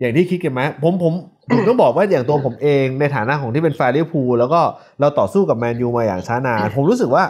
[0.00, 1.12] อย่างที่คิดกันไหมผมผม
[1.50, 4.60] ผมต้องบอกว่าอย่างตัวผมเองในฐานะของที่เป็นแฟนลิเวอร์พูลแล้วก็
[5.00, 7.24] เราต่อสู้กับแมนยูมาอย่างช้านาน ผมรู้สึกว่า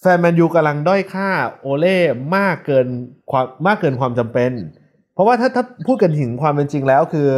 [0.00, 1.28] แฟนแมนยูกำลังด้อยค่า
[1.60, 1.98] โอเล่
[2.36, 2.86] มากเกิน
[3.30, 4.52] ความมากเกินความจำเป็น
[5.14, 7.28] เพราะว่าถ้าถ้าพูดกันถึงความเป็นจริงแล้วคือ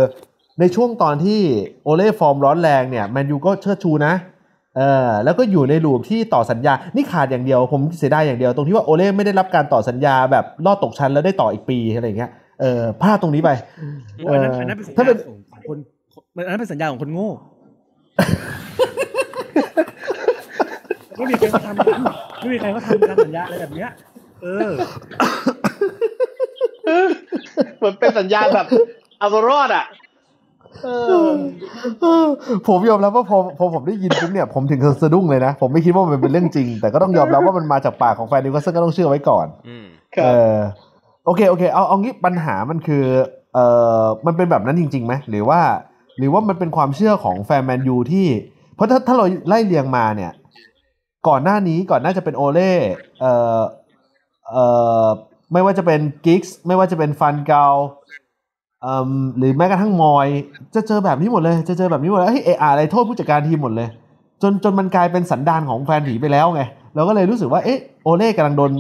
[0.61, 1.41] ในช่วงตอนที่
[1.85, 4.15] โอเล่ฟอร์มร้อนแรงเนี่ยแมนยูก็เชิดชูนะ
[4.77, 13.51] เออแล้วก็อยู่ในลูปที่ต่อสัญญา นี่ขาดอย่างเดียว ผมเสียดายอย่างเดียว ตรงที่ว่าโอเล่ไม่ได้รับการต่อสัญญาแบบลอดตกชั้นแล้วได้ต่ออีกปีอะไรอย่างเงี้ย เออพลาดตรงนี้ไป
[14.17, 15.19] โอ้อันนั้นอันนั้นเป็นสัญถ้าญาเป็น
[15.53, 15.79] ของคน
[16.47, 17.31] อันนั้นเป็นสัญญาของคนโง่
[21.17, 22.01] ไม่มีใครเขาทำกัน
[22.41, 23.91] ไม่มีใครเขาทำการสัญญาอะไรแบบเนี้ย
[24.43, 24.73] เออ
[27.79, 28.67] เหมือนเป็นสัญญาณแบบ
[29.19, 30.04] เอาตัวรอดอะเออเออ
[32.69, 40.57] ผมยอมรับว่าพอพอผมได้ยินปุ๊บเนี่ยผมถึงกับสะดุ้งเลยนะ ผมไม่คิดว่ามันเป็นเรื่องจริง แต่ก็ต้องยอมรับว่ามันมาจากปากของแฟนนิวคาสเซิลก็ต้องเชื่อไว้ก่อนอืมครับเออ
[41.25, 43.05] โอเคโอเคเอาเอางี้ปัญหามันคือ
[43.55, 43.59] เอ
[44.03, 45.61] อมันเป็นแบบนั้นจริงๆไหมหรือว่า
[46.19, 48.29] หรือว่ามันเป็นความเชื่อของแฟนแมนยูที่
[48.75, 50.33] เพราะถ้าถ้าเราไล่เรียงมาเนี่ย
[51.29, 52.73] ก่อนหน้านี้ก่อนหน้าจะเป็นโอเล่
[53.21, 53.27] เอ
[53.59, 53.61] อ
[54.51, 54.57] เอ
[55.05, 55.07] อ
[55.53, 58.04] ไม่ว่าจะเป็นกิกส์ไม่ว่าจะเป็นฟันเกาเอ่ม
[59.39, 60.29] หรือแม้กระทั่งมอย
[60.75, 63.89] จะเจอแบบนี้หมดเลย จะเจอแบบนี้หมดเลยเฮ้ยเอออะไรโทษผู้จัดการทีมหมดเลย
[64.43, 66.63] จนจนมันกลายเป็นสันดานของแฟนผีไปแล้วไง
[66.95, 68.71] เราก็เลยรู้สึกว่าเอ๊ะโอเล่กำลังโดน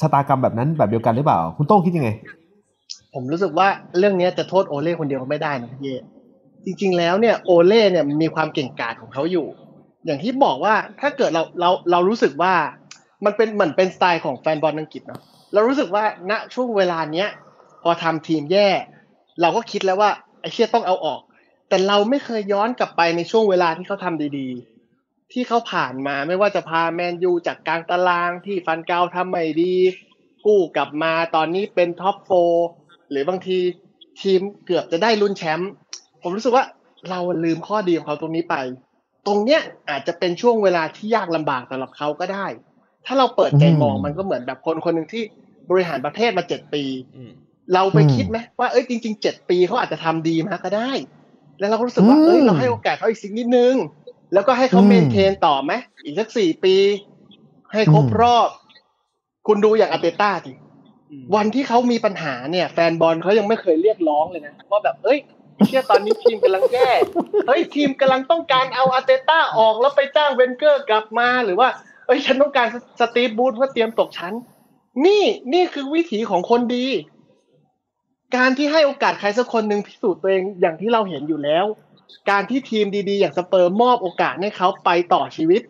[0.00, 2.10] ชะตากรรมแบบนั้นแบบเดียวกันหรือเปล่า คุณโต้งคิดยังไง
[3.14, 3.68] ผมรู้สึกว่า
[3.98, 5.96] เรื่องนี้จะโทษโอเล่คนเดียวไม่ได้นะพี่เย่
[6.64, 9.46] จริง ๆ แล้วเนี่ยโอเล่เนี่ยมีความเก่งกาจของเขาอยู่
[10.04, 12.54] อย่างที่บอกว่าถ้าเกิดเราเราเรารู้สึกว่า
[13.24, 15.20] มันเป็นเหมือนเป็นสไตล์ของแฟนบอลอังกฤษเนาะ
[15.52, 17.28] เรารู้สึกว่าณช่วงเวลาเนี้ย
[17.82, 18.68] พอทำทีมแย่
[19.40, 21.20] เราก็คิดแล้วว่าไอ้เชี่ยต้องเอาออก
[21.68, 29.74] แต่เราไม่เคยย้อนกลับไปในช่วงเวลาที่เขาทำดีๆ ที่เขาผ่านมาไม่ว่าจะพาแมนยูจากกลางตารางที่ฟันเกาทำไม่ดี
[30.46, 32.30] กู้กลับมาตอนนี้เป็นท็อปโฟ
[33.10, 33.58] หรือบางที
[34.20, 35.70] ทีมเกือบจะได้ลุ้นแชมป์
[36.22, 36.64] ผมรู้สึกว่า
[37.10, 38.56] เราลืมข้อดีของเขาตรงนี้ไป
[39.26, 42.46] ตรงเนี้ยอาจจะเป็นช่วงเวลาที่ยากลำบากสำหรับเขาก็ได้
[43.06, 45.22] ถ้าเราเปิดใจมองมันก็เหมือนแบบคนคนหนึ่งที่
[45.70, 46.82] บริหารประเทศมาเจ็ดปี
[47.74, 50.90] เราไปอืมคิดไหมว่าเอ้ยจริงๆเจ็ดปีเขาอาจจะทำดีมาก็ได้
[51.58, 53.74] แล้วเราก็รู้สึกว่าอืมเอ้ยเราให้โอกาสเขาอีกสิ่งนิดนึง
[54.34, 55.72] แล้วก็ให้เขาอืมเมนเทนต่อไหม
[56.04, 56.74] อีกสักสี่ปี
[57.72, 58.48] ให้ครบอืมรอบ
[59.46, 60.52] คุณดูอย่างอาร์เตต้าสิ
[61.34, 65.18] วันที่เขามีปัญหาเนี่ย แฟนบอลเขายังไม่เคยเรียกร้องเลยนะว่าแบบเอ้ย
[65.66, 66.90] เชื่อตอนนี้ทีมกำลังแย่
[67.48, 71.68] เฮ้ยทีมกำลังต้องการเอาอาร์เตต้าออกแล้วไปจ้างเวนเกอร์กลับมาหรือว่า
[72.06, 72.66] เอ้ยฉันต้องการ
[73.00, 74.34] สตีฟบรูซเพื่อเตรียมตกชั้น
[75.06, 76.86] นี่นี่คือวิถีของคนดี
[78.36, 81.64] การที่ให้โอกาสใครสักคนหนึ่งพิสูจน์ตัวเองอย่างที่เราเห็นอยู่แล้ว
[82.30, 85.62] การที่ทีมดีๆ อย่างสเปอร์มอบโอกาสให้เขาไปต่อชีวิต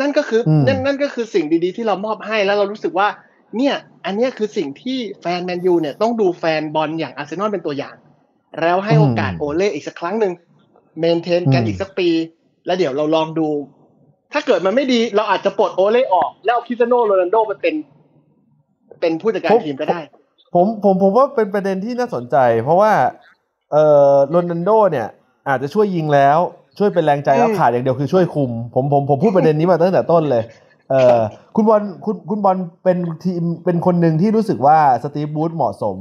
[0.00, 3.08] นั่นก็คืออืมนั่นนั่นก็คือสิ่งดีๆ ที่เรามอบให้แล้วเรารู้สึกว่า
[3.56, 7.94] เนี่ย อันเนี้ยคือสิ่งที่แฟนแมนยูเนี่ยต้องดูแฟนบอลอย่างอาร์เซนอลเป็นตัวอย่าง
[8.60, 10.32] แล้วให้โอกาสโอเล่อีกสักครั้งหนึ่ง
[10.98, 12.08] maintain กันอีกสักปี
[12.66, 13.48] แล้วเดี๋ยวเราลองดู
[14.32, 17.74] ถ้าเกิดมันไม่ดีเราอาจจะปลดโอเล่ออก แล้วเอาคริสเตียโนโรนัลโดมาเป็น
[19.00, 20.00] เป็นผู้จัดการทีมก็ได้
[20.54, 22.92] ผมผมผมว่าเป็นประเด็นที่น่าสนใจ เพราะว่า
[23.72, 25.08] เอ่อโรนัลโดเนี่ย
[25.48, 26.38] อาจจะช่วยยิงแล้ว
[26.78, 30.42] ช่วยเป็นแรงใจแล้วอืมขาดอย่างเดียวคือช่วยคุม ผมผมผมพูดประเด็นนี้มาตั้งแต่ต้นเลย
[30.90, 31.18] เอ่อ
[31.56, 35.98] คุณบอลคุณคุณบอลเป็นทีมเป็นคนหนึ่งที่รู้สึกว่าสตีฟบรูซเหมาะสม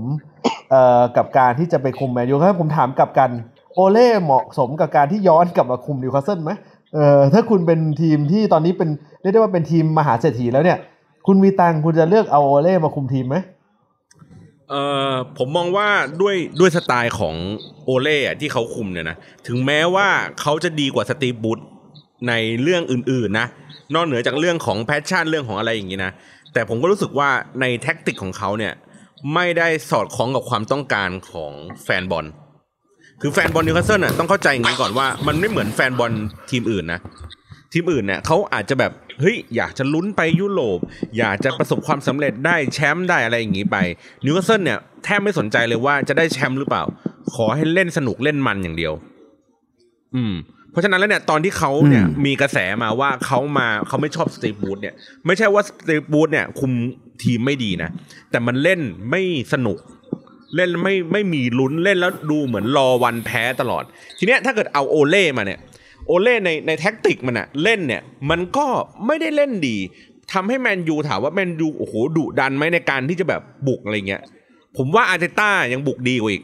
[0.72, 3.30] เอ่อกับการที่จะไปคุมแมนยูครับผมถามกลับกัน
[3.76, 6.52] โอเล่เหมาะสมกับการที่ย้อนกลับมาคุมนิวคาสเซิลไหม
[6.94, 8.90] เอ่อถ้าคุณเป็นทีมที่ตอนนี้เป็น
[9.22, 10.78] เรียกได้ว่าเป็นทีมมหาเศรษฐีแล้วเนี่ย
[11.28, 13.36] คุณมีตังค์คุณจะเลือกเอาโอเล่มาคุมทีมไหม
[14.72, 15.88] เอ่อผมมองว่า
[16.22, 17.36] ด้วยด้วยสไตล์ของ
[17.86, 20.08] โอเล่ที่เขาคุมเนี่ยนะถึงแม้ว่า
[20.42, 21.60] เขาจะดีกว่าสตีฟบรูซ
[22.28, 23.48] ในเรื่องอื่นๆนะ
[23.96, 26.12] นอกเหนือจากเรื่องของ passion เรื่องของอะไรอย่างนี้นะ
[26.54, 27.30] แต่ผมก็รู้สึกว่า
[27.62, 28.74] ใน tactic ของเขาเนี่ย
[29.34, 31.52] ไม่ได้สอดคล้องกับความต้องการของ
[31.84, 32.26] แฟนบอล
[33.22, 36.12] คือแฟนบอลนิวคาสเซิลน่ะต้องเข้าใจอย่างนี้ก่อนว่ามันไม่เหมือนแฟนบอล
[36.50, 37.00] ทีมอื่นนะ
[37.74, 40.80] ทีมอื่นเนี่ยเขาอาจจะแบบเฮ้ยอยากจะลุ้นไปยุโรป
[41.18, 43.78] อยากจะประสบความสำเร็จได้แชมป์ได้อะไรอย่างนี้ไป
[44.26, 46.84] นิวคาสเซิลเนี่ยแทบไม่สนใจเลยว่าจะได้แชมป์หรือเปล่า
[47.34, 48.94] ขอให้เล่นสนุกเล่นมันอย่างเดียว
[50.16, 50.34] อืม
[50.72, 54.96] เพราะฉะนั้นแล้วเนี่ยตอนที่เขาเนี่ยอืมมีกระแสมาว่าเขามาเขาไม่ชอบสตีฟบรูซเนี่ย
[55.26, 56.72] ไม่ใช่ว่าสตีฟบรูซเนี่ย คุม
[57.24, 57.90] ทีมไม่ดีนะ
[58.32, 59.22] แต่มันเล่นไม่
[59.54, 59.78] สนุก
[60.56, 63.84] เล่นไม่ไม่มีลุ้นเล่นแล้วดูเหมือนรอวันแพ้ตลอด
[64.18, 68.68] ทีเนี้ยถ้าเกิดเอาโอเล่มาเนี่ยโอเล่ในใน tactic มันอะเล่นเนี่ยมันก็
[69.06, 69.78] ไม่ได้เล่นดี
[70.34, 74.22] ทำให้แมนยูถามว่าแมนยูโอ้โหดุดันไหมในการที่จะแบบบุกอะไรเงี้ย
[74.78, 76.44] ผมว่าอาร์เตต้ายังบุกดีกว่าอีก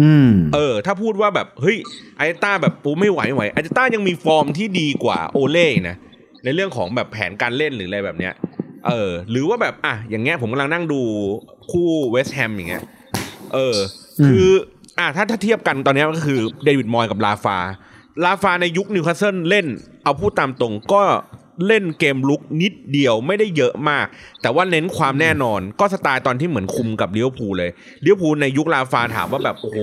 [0.00, 1.76] อืม เออ ถ้าพูดว่าแบบเฮ้ย
[2.16, 5.96] อาร์เตต้าแบบปูไม่ไหวไม่ไหวอาร์เตต้ายังมีฟอร์มที่ดีกว่าโอเล่อีกนะ
[6.44, 8.34] ในเรื่องของแบบแผนการเล่นหรืออะไรแบบเนี้ย
[8.86, 11.00] เออ หรือว่าแบบอะอย่างเงี้ยผมกำลังนั่งดู
[11.70, 12.84] คู่เวสต์แฮมอย่างเงี้ย
[13.54, 13.76] เออ
[14.26, 14.48] คือ
[14.98, 17.58] อะถ้าถ้าเทียบกันตอนเนี้ยก็คือเดวิดมอยส์กับราฟา
[18.24, 19.66] ราฟาในยุคนิวคาสเซิลเล่น
[20.04, 21.02] เอาพูดตามตรงก็
[21.66, 24.06] เล่นเกมรุกนิดเดียวไม่ได้เยอะมาก
[24.42, 27.70] แต่ว่าเน้นความแน่นอนก็สไตล์ตอนที่เหมือนคุมกับลิเวอร์พูลเลย
[28.04, 29.78] ลิเวอร์พูลในยุคราฟาถามว่าแบบโอ้โห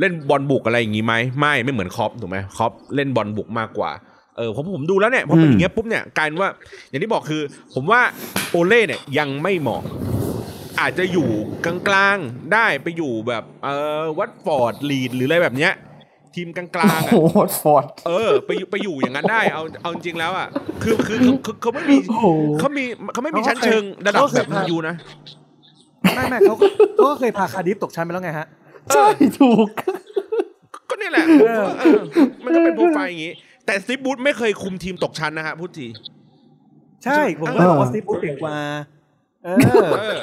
[0.00, 3.90] เล่นบอลบุกอะไรอย่างงี้ไหมไม่ไม่เหมือนคล็อปป์ถูกไหมคล็อปป์เล่นบอลบุกมากกว่า
[4.36, 6.50] เออผมผมดูแล้วเนี่ยพอเป็นอย่างเงี้ยปุ๊บเนี่ยกลายเป็นว่า
[6.88, 7.42] อย่างที่บอกคือ
[7.74, 8.00] ผมว่า
[8.50, 9.82] โอเล่เนี่ยยังไม่เหมาะ
[10.80, 11.28] อาจจะอยู่
[11.64, 13.68] กลางๆได้ไปอยู่แบบเอ
[14.00, 15.72] อวัตฟอร์ดลีดหรืออะไรแบบเนี้ย
[16.34, 16.66] ทีมกลา
[16.96, 20.46] งๆอะโอ้โหฟอร์ดเออไปอยู่ไปอยู่อย่างนั้นได้เอาเอาจริงๆแล้วอะ
[20.82, 22.26] คือคือคือคือเขาไม่มีโอ้โห
[22.60, 24.94] เขามีเขาไม่มีชั้นเชิงระดับแบบแมนยูนะ
[26.14, 26.64] ไม่ไม่เขาก็
[26.94, 28.46] เขาก็เคยพาคาร์ดิฟตกชั้นไปแล้วไงฮะ
[28.94, 29.06] ใช่
[29.40, 29.68] ถูก
[30.88, 32.00] ก็นี่แหละผมว่าเออ
[32.44, 33.32] มันก็เป็นโปรไฟล์อย่างงี้
[33.66, 35.86] แต่สตีฟบรูซไม่เคยคุมทีมตกชั้นนะฮะพูดที
[37.04, 38.56] ใช่ผมก็บอกว่าสตีฟบูธเก่งกว่า
[39.44, 39.58] เออ
[39.98, 40.18] เออ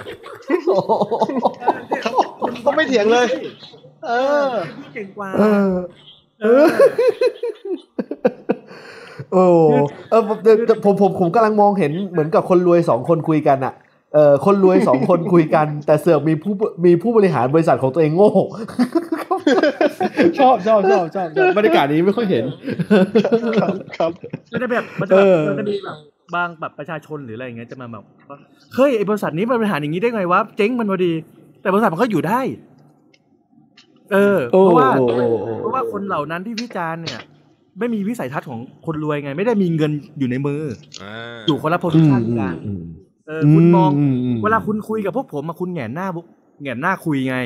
[2.65, 3.27] ก็ไม่เถียงเลย
[4.05, 4.11] เอ
[4.45, 4.49] อ
[4.93, 5.73] เก่งกว่า เออ
[6.41, 6.65] เออ
[9.33, 9.45] โอ้
[10.09, 13.73] เออผมแต่ผมผมผมกำลังมองเห็นเหมือนกับคนรวยสองคนคุยกันอะ
[14.13, 16.53] เออคนรวยสองคนคุยกัน แต่เสือกมีผู้
[16.85, 18.29] มีผู้บริหารบริษัทของตัวเองโง่
[20.39, 22.45] ชอบชอบชอบชอบบรรยากาศนี้ไม่ค่อยเห็น
[23.61, 24.11] ครับครับ
[24.51, 25.97] มันจะแบบมันจะแบบเออมันจะมีแบบ
[26.35, 28.37] บางแบบประชาชนหรืออะไรอย่างเงี้ยจะมาแบบว่า
[28.75, 31.13] เฮ้ยไอ้บริษัทนี้มันบริหารอย่างนี้ได้ไงวะเจ๊งมันพอดี
[31.61, 32.41] แต่บริษัทมันก็อยู่ได้
[34.13, 37.19] เออโอ้เพราะว่าโอ้โอ้โอ้เพราะว่าคนเหล่านั้นที่วิจารณ์เนี่ย
[37.79, 40.61] ไม่มีวิสัยทัศน์ของคนรวยไง ไม่ได้มีเงินอยู่ในมือ
[41.01, 41.13] อ่า
[41.47, 42.83] อยู่คนละโพอืซิมชันอืกัมนอืม
[43.25, 43.89] เออคุณมอง
[44.31, 46.07] มเวลาคุณคุยกับพวกผมมาคุณแหงนหน้า
[46.61, 47.37] แหงนหน้าคุยไง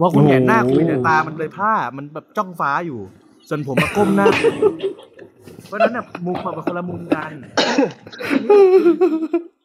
[0.00, 3.00] พอคุณแหงนหน้าคุยเนี่ยโอ้ตามันเลยผ้ามันแบบจ้องฟ้าอยู่
[3.48, 4.26] ส่วนผมมาก้มหน้า
[5.66, 7.30] เพราะฉะนั้นน่ะมุมมันเป็นคนละมุมกัน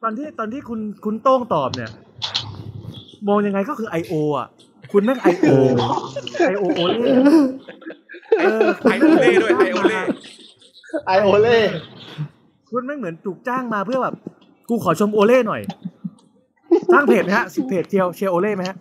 [0.03, 1.91] ตอนที่ตอนที่คุณคุณโต้งตอบเนี่ย
[3.27, 4.47] มองยังไงก็คือไอโออะ
[4.91, 5.45] คุณแม่งไอโอ
[6.39, 7.12] ไอโอโอเล่
[8.39, 10.00] เออคุณไอโอเล่ด้วยไอโอเล่
[11.06, 11.58] ไอโอเล่
[12.69, 14.15] คุณแม่งเหมือนถูกจ้างมาเพื่อแบบ
[14.69, 15.62] กูขอชมโอเล่หน่อย
[16.93, 18.78] สร้างเพจไหมฮะเพจเชียร์เชียร์โอเล่ไหมฮะ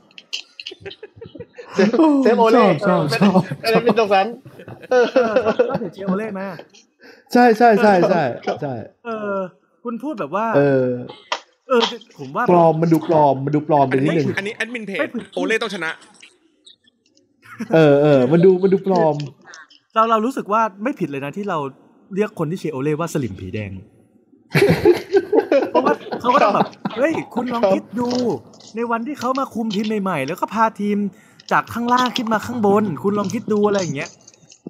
[2.23, 4.27] เซฟโอเล่ชอบชอบไม่ได้เป็นตรงนั้น
[4.91, 5.05] เออ
[5.69, 6.41] สร้างเพจเชียร์โอเล่ไหม
[7.33, 8.23] ใช่ใช่ใช่ใช่
[8.63, 9.37] ใช่เออ
[9.85, 10.87] คุณพูดแบบว่า เออ
[11.69, 11.83] เออ
[12.19, 15.91] ผมว่าปลอมมันดูปลอมมันดูปลอมไปอันนิดนี้นึงอันนี้แอดมินเพจไม่ผิดโอเล่ต้องชนะ
[17.75, 19.17] เออเออมันดูมันดูปลอม
[19.95, 21.59] เราเรารู้สึกว่าไม่ผิดเลยนะที่เรา
[22.15, 23.71] เรียกคนที่เชียร์โอเล่ว่าสลิมผีแดง
[25.71, 28.09] เพราะว่าเขาก็ต้องแบบเฮ้ยคุณลองคิดดู
[28.77, 30.97] ในวันที่เขามาคุมทีมใหม่ๆแล้วก็พาทีม
[31.53, 34.11] จากข้างล่างขึ้นมาข้างบน คุณลองคิดดูอะไรอย่างเงี้ย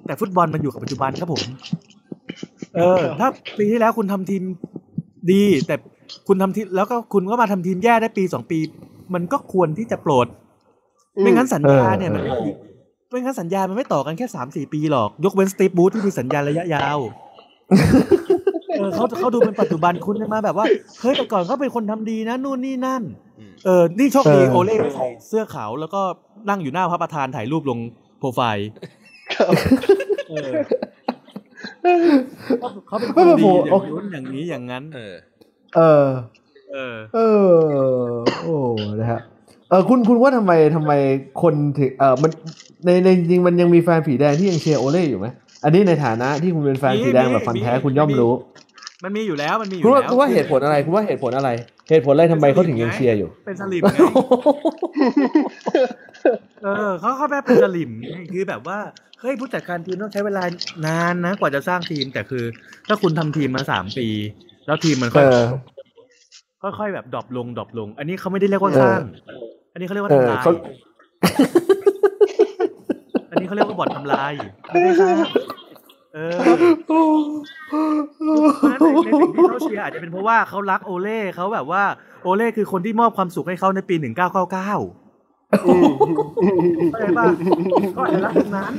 [0.05, 1.43] แต่ฟุตบอลมันอยู่กับปัจจุบันครับผม
[2.75, 4.43] เออ ถ้าปีที่แล้วคุณทำทีม
[5.31, 5.75] ดีแต่
[6.27, 8.59] คุณทำทีมแล้วก็คุณก็มาทำทีมแย่ได้ปีสองปี
[9.13, 10.27] มันก็ควรที่จะโปรด
[11.21, 12.53] ไม่งั้นสัญญาเนี่ยมันเออ
[13.09, 16.99] ไม่งั้นสัญญามันไม่ต่อกันแค่สามสี่ปีหรอก ยกเว้นสตีฟบูธที่มีสัญญาระยะยาว
[18.77, 20.65] เออเขาเขาดูเป็นปัจจุบันคุณมาแบบว่า
[21.01, 23.03] เฮ้ยแต่ก่อนเขาเป็นคนทำดีนะนู่นนี่นั่น
[23.39, 26.01] อืมเออนี่โชคดีเออโอเล่ใส่เสื้อขาวแล้วก็
[26.49, 27.79] นั่งอยู่หน้าพระประธานถ่ายรูปลง
[28.19, 28.69] โปรไฟล์
[30.29, 30.51] เออ
[32.59, 34.83] เขาเขาเป็นคนดีอย่างนู้นอย่างนี้อย่างนั้น
[35.75, 36.05] เออ
[36.73, 38.57] เออ เออ เออ โอ้
[38.99, 39.21] นะฮะ
[39.69, 40.91] เออ คุณ คุณว่าทำไมทำไม
[41.41, 42.31] คนถึง เออมัน
[42.85, 45.27] ใน ใน จริงๆมันยังมีแฟนผีแดงที่ยังเชียร์โอเล่อยู่ไหม
[45.63, 48.33] อันนี้ในฐานะที่คุณเป็นแฟนมีผีแดงมีแบบฟันแท้มีคุณย่อมมีรู้
[49.03, 51.49] มันมีอยู่แล้ว มันมีอยู่คุณว่าแล้ว คุณว่าเหตุผลอะไร คุณว่าเหตุผลอะไร
[51.89, 53.97] เหตุผลอะไรทำไมเขาถึงยังเชียร์อยู่ เป็นสลิ่มไง
[56.63, 58.77] เออเขาเขาแบบเป็นสลิ่มไงคือแบบว่า
[59.21, 60.43] เฮ้ยผู้จัดการทีมต้องใช้เวลา
[60.87, 62.43] นานนะกว่าจะสร้างทีมแต่คือ
[62.87, 64.07] ถ้าคุณทำทีมมาสามปี
[64.67, 65.45] แล้วทีมมันค่เออ
[66.63, 69.01] ยอค่อยๆแบบ drop ลง drop ลง อันนี้เขาไม่ได้เรียกว่าเออสร้าง
[69.73, 70.53] อันนี้เขาเรียกว่าเออทำลายเขา
[73.31, 74.33] อันนี้เขาเรียกว่าบ่อนทำลาย
[74.71, 75.15] ไม่ได้สร้าง
[76.15, 76.37] เออ
[76.87, 76.99] โอ้
[78.55, 81.83] เพราะฉะนั้นในในสิ่งที่เขาเชียร์อาจจะเป็นเพราะว่าเขารักโอเล่เขาแบบว่า
[82.23, 84.43] โอเล่คือคนที่มอบความสุขให้เขาในปี1999เข้า
[86.99, 87.25] ใจป่ะ
[87.95, 88.73] ก็อาจจะรักตรงนั้น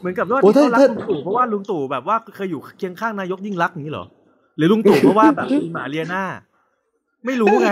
[0.00, 4.06] เหมือนกับว่าโอ้ที่เขารักถ้าลุงตู่เพราะว่าลุงตู่แบบว่าเคยอยู่เคียงข้างนายกยิ่งรักษณ์อย่างนี้เหรอ
[4.58, 6.24] หรือลุงตู่เพราะว่าแบบมีหมาเลียหน้า
[7.26, 7.70] ไม่รู้ไง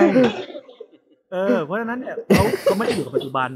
[1.32, 3.50] เออ เพราะฉะนั้นเนี่ยเขาเขาไม่ได้อยู่กับปัจจุบัน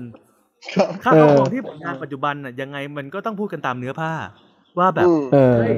[0.74, 4.12] ครับถ้าเขามองที่ผลงานปัจจุบันน่ะยังไงมันก็ต้องพูดกันตามเนื้อผ้า
[4.78, 5.74] ว่าแบบอืมเออเฮ้ย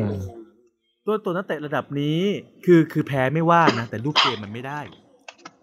[1.07, 2.21] ตัวตัวนักเตะระดับนี้
[2.65, 4.81] คือคือแพ้ไม่ว่านะแต่รูปเกมมันไม่ได้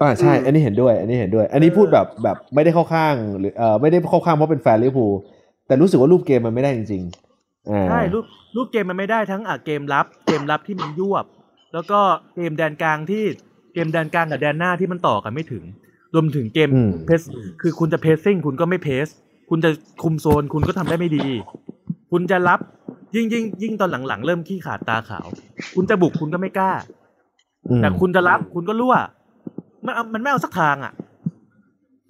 [0.02, 5.14] อ่าใช่ อันนี้เห็นด้วย อันนี้เห็นด้วย อันนี้พูดแบบแบบไม่ได้เข้าข้างหรือเออไม่ได้เข้าข้างเพราะเป็นแฟนลิเวอร์พูล
[5.68, 8.26] แต่รู้สึกว่ารูปเกมมันไม่ได้จริงๆอ่าใช่ลูก
[8.56, 11.26] ลูกเกมมันไม่ได้ทั้งอะเกมรับ เกมรับที่มันยวบ
[11.74, 12.00] แล้วก็
[12.36, 13.24] เกมแดนกลางที่
[13.74, 15.64] เกมแดนกลางกับแดนหน้าที่มันต่อกันไม่ถึง
[16.14, 17.22] รวมถึงเกมอืม press
[17.62, 19.08] คือคุณจะ pressing คุณก็ไม่ press
[19.50, 19.70] คุณจะ
[20.04, 21.28] คุมโซนคุณก็ทำได้ไม่ดี
[22.12, 22.60] คุณจะรับ
[23.16, 25.28] ยิ่งยิ่งยิ่งตอนหลังๆ เริ่มขี้ขาดตาขาว
[25.76, 26.72] คุณจะบุกคุณก็ไม่กล้า
[27.70, 28.96] อืมแต่คุณจะรับคุณก็รั่ว
[29.86, 30.94] มันเอามันไม่เอาสักทางอะ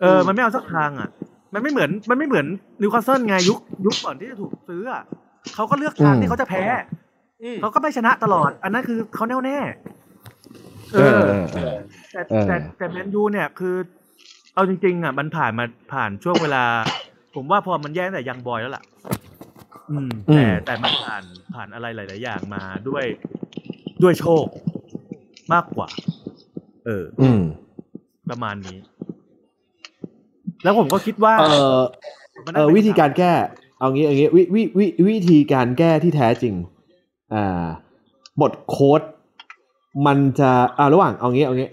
[0.01, 1.09] เออ มันไม่เอาสักทางอะ
[1.53, 2.45] มันไม่เหมือน มันไม่เหมือน
[2.81, 5.03] นิวคาสเซิลไงยุคยุคก่อนที่จะถูกซื้ออะ
[5.55, 7.08] เขาก็เลือกทางที่เขาจะแพ้อืม
[7.61, 9.57] เขาก็ไม่ชนะตลอด อันนั้นคือเขาแน่วแน่
[10.93, 11.75] เอเอออเออเออ
[12.11, 13.75] แต่เออแต่แต่แมนยูเนี่ยคือ
[14.53, 16.63] เอาจริง ๆ อะ มันผ่านมาผ่านช่วงเวลา
[17.35, 18.83] ผมว่าพอมันแย่ตั้งแต่ยังบอยแล้วล่ะ
[19.89, 21.23] อืม แต่แต่มันผ่าน
[21.53, 23.05] ผ่านอะไรหลาย ๆ อย่างมาด้วย
[24.03, 24.45] ด้วยโชค
[25.53, 25.89] มากกว่า
[26.85, 27.41] เออ อืม
[28.29, 28.77] ประมาณนี้
[30.63, 31.77] แล้วผมก็คิดว่า เออ
[32.45, 33.33] มันเอน่าอเป็นวิธีการแก้
[33.79, 36.78] เอางี้เอางี้วิวิวิวิธีการแก้ที่แท้จริงอ่า
[38.41, 39.01] บทโค้ด
[40.05, 41.71] มันจะอ่าระหว่างเอางี้เอางี้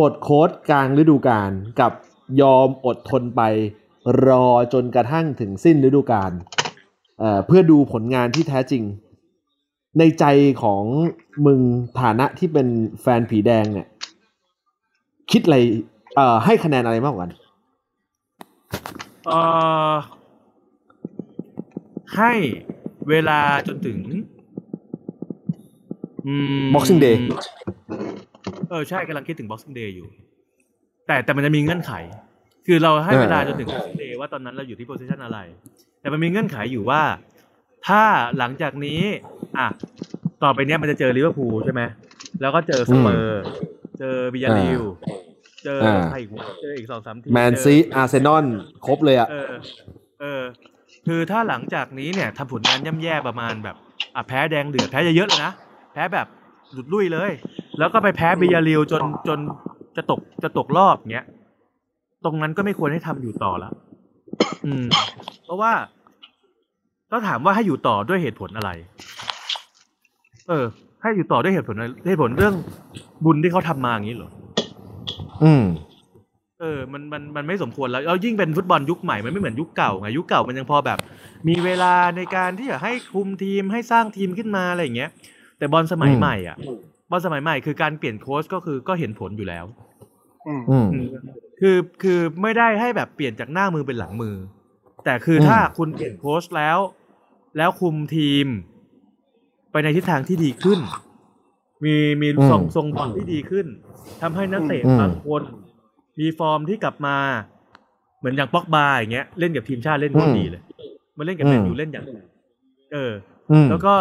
[0.00, 1.92] บทโค้ดกลางฤดูกาลกับ
[2.40, 3.42] ยอมอดทนไป
[4.26, 6.32] รอจนกระทั่งถึงสิ้นฤดูกาล
[7.18, 8.82] เอ่อเพื่อดูผลงานที่แท้จริง
[9.98, 10.24] ในใจ
[10.62, 10.82] ของ
[11.46, 11.60] มึง
[12.00, 12.68] ฐานะที่เป็น
[13.00, 13.86] แฟนผีแดงเนี่ย
[15.30, 15.56] คิดอะไร
[16.14, 17.32] เอ่อให้คะแนนอะไรมากกว่ากัน
[19.26, 19.40] เอ่
[19.92, 19.94] อ
[22.16, 22.32] ให้
[23.08, 23.98] เวลาจนถึง
[26.74, 27.16] Boxing Day
[28.70, 30.06] เออใช่กำลังคิดถึง Boxing Day อยู่
[31.06, 31.92] แต่แต่มันจะมีเงื่อนไข
[32.66, 35.38] คือเราให้เวลาจนถึง Boxing Day ว่าตอนนั้นเราอยู่ที่โพ i ิชันอะไร
[36.00, 37.02] แต่มันมีเงื่อนไขอยู่ว่า
[37.86, 38.02] ถ้า
[38.38, 39.02] หลังจากนี้
[39.58, 39.66] อะ
[40.42, 41.82] ต่อไปเนี้ยมันจะเจอลิเวอร์พูลใช่ไหม
[42.40, 43.42] แล้วก็เจอสเปอร์
[43.98, 44.82] เจอบียาร์เรอัล
[45.64, 48.44] เจออ่าใครอีกวะเจออีกสองสามทีมแมนเจอซีอาร์เซนอล
[48.86, 49.44] ครบเลยอะเออ
[50.20, 50.42] เออ
[51.06, 53.76] คือถ้าหลังจากนี้เนี่ยทำผลงานย่ำแย่ประมาณแบบ
[54.14, 56.26] อะแพ้แดงเดือดแพ้เยอะๆเลยนะแพ้แบบ
[56.72, 57.30] หลุดลุ่ยเลย
[57.78, 59.38] แล้วก็ไปแพ้บิยาริวจนจน
[59.96, 61.26] จะตกจะตกรอบเงี้ย
[62.24, 63.70] ตรงนั้นก็ไม่ควรให้ทำอยู่ต่อละ
[64.66, 64.84] อืม
[65.44, 65.72] เพราะว่า
[67.12, 68.70] ก็ถามว่าให้อยู่ต่อด้วยเหตุผลอะไร
[70.48, 70.64] เออ
[71.02, 72.54] ให้อยู่ต่อด้วยเหตุผลอะไรเหตุผลเรื่อง
[73.24, 74.30] บุญที่เขาทำมาอย่างนี้เหรอ
[75.42, 75.64] อืม
[76.60, 80.98] เออ มันมันมันไม่สมควรแล้วแล้วยิ่งเป็นฟุตบอลยุคใหม่ มันไม่เหมือนยุคเก่าไงยุคเก่ามันยังพอแบบ
[81.48, 85.10] มีเวลาในการที่จะให้คุมทีมให้สร้างทีมขึ้นมาอะไรอย่างเงี้ย
[85.58, 86.56] แต่บอลสมัยอืมใหม่อะ
[87.10, 89.64] บอลสมัยใหม่คือการเปลี่ยนโค้ชก็คือก็เห็นผลอยู่แล้ว
[90.46, 91.06] อืมอืม
[91.60, 94.36] คือคือไม่ได้ให้แบบเปลี่ยนจากหน้ามือเป็นหลังมือ
[95.04, 96.78] แต่คืออมถ้าคุณเปลี่ยนโค้ชแล้ว
[97.56, 98.46] แล้วคุมทีม
[99.70, 100.78] ไปในทิศทางที่ดีขึ้น
[101.84, 103.66] มีมีทรงทรงบอลที่ดีขึ้น
[104.22, 105.42] ทำให้นักเตะอืมบางคน
[106.20, 107.16] มีฟอร์มที่กลับมา
[108.18, 110.62] เหมือนอย่างป็อกบาอย่างเงี้ยเล่นกับทีมชาติเล่นโคตรดีเลย
[111.18, 112.04] มาเล่นกับแมนยูเล่นอย่าง
[112.92, 113.12] เออ
[113.50, 113.94] อืมแล้วก็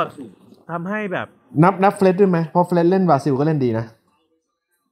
[0.71, 1.27] ทำให้แบบ
[1.63, 3.85] นับนับเฟรดด้วยไหมเพราะเฟรดเล่นบราซิลก็เล่นดีนะ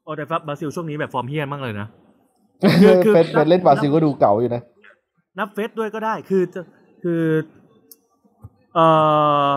[0.03, 1.87] โอแต่กับบราซิลช่วงนี้แบบฟอร์มเหี้ยมากเลยนะ
[2.79, 4.61] เฟคือคือรดเฟรดเล่นบราซิลก็ดูเก่าอยู่นะ
[5.39, 6.61] นับเฟรดด้วยก็ได้คือจะ
[7.03, 7.21] คือ
[8.73, 8.79] เอ
[9.49, 9.51] อ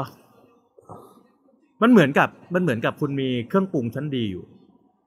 [1.82, 4.44] มันเหมือนกับมันเหมือนกับคุณมีเครื่องปรุงชั้นดีอยู่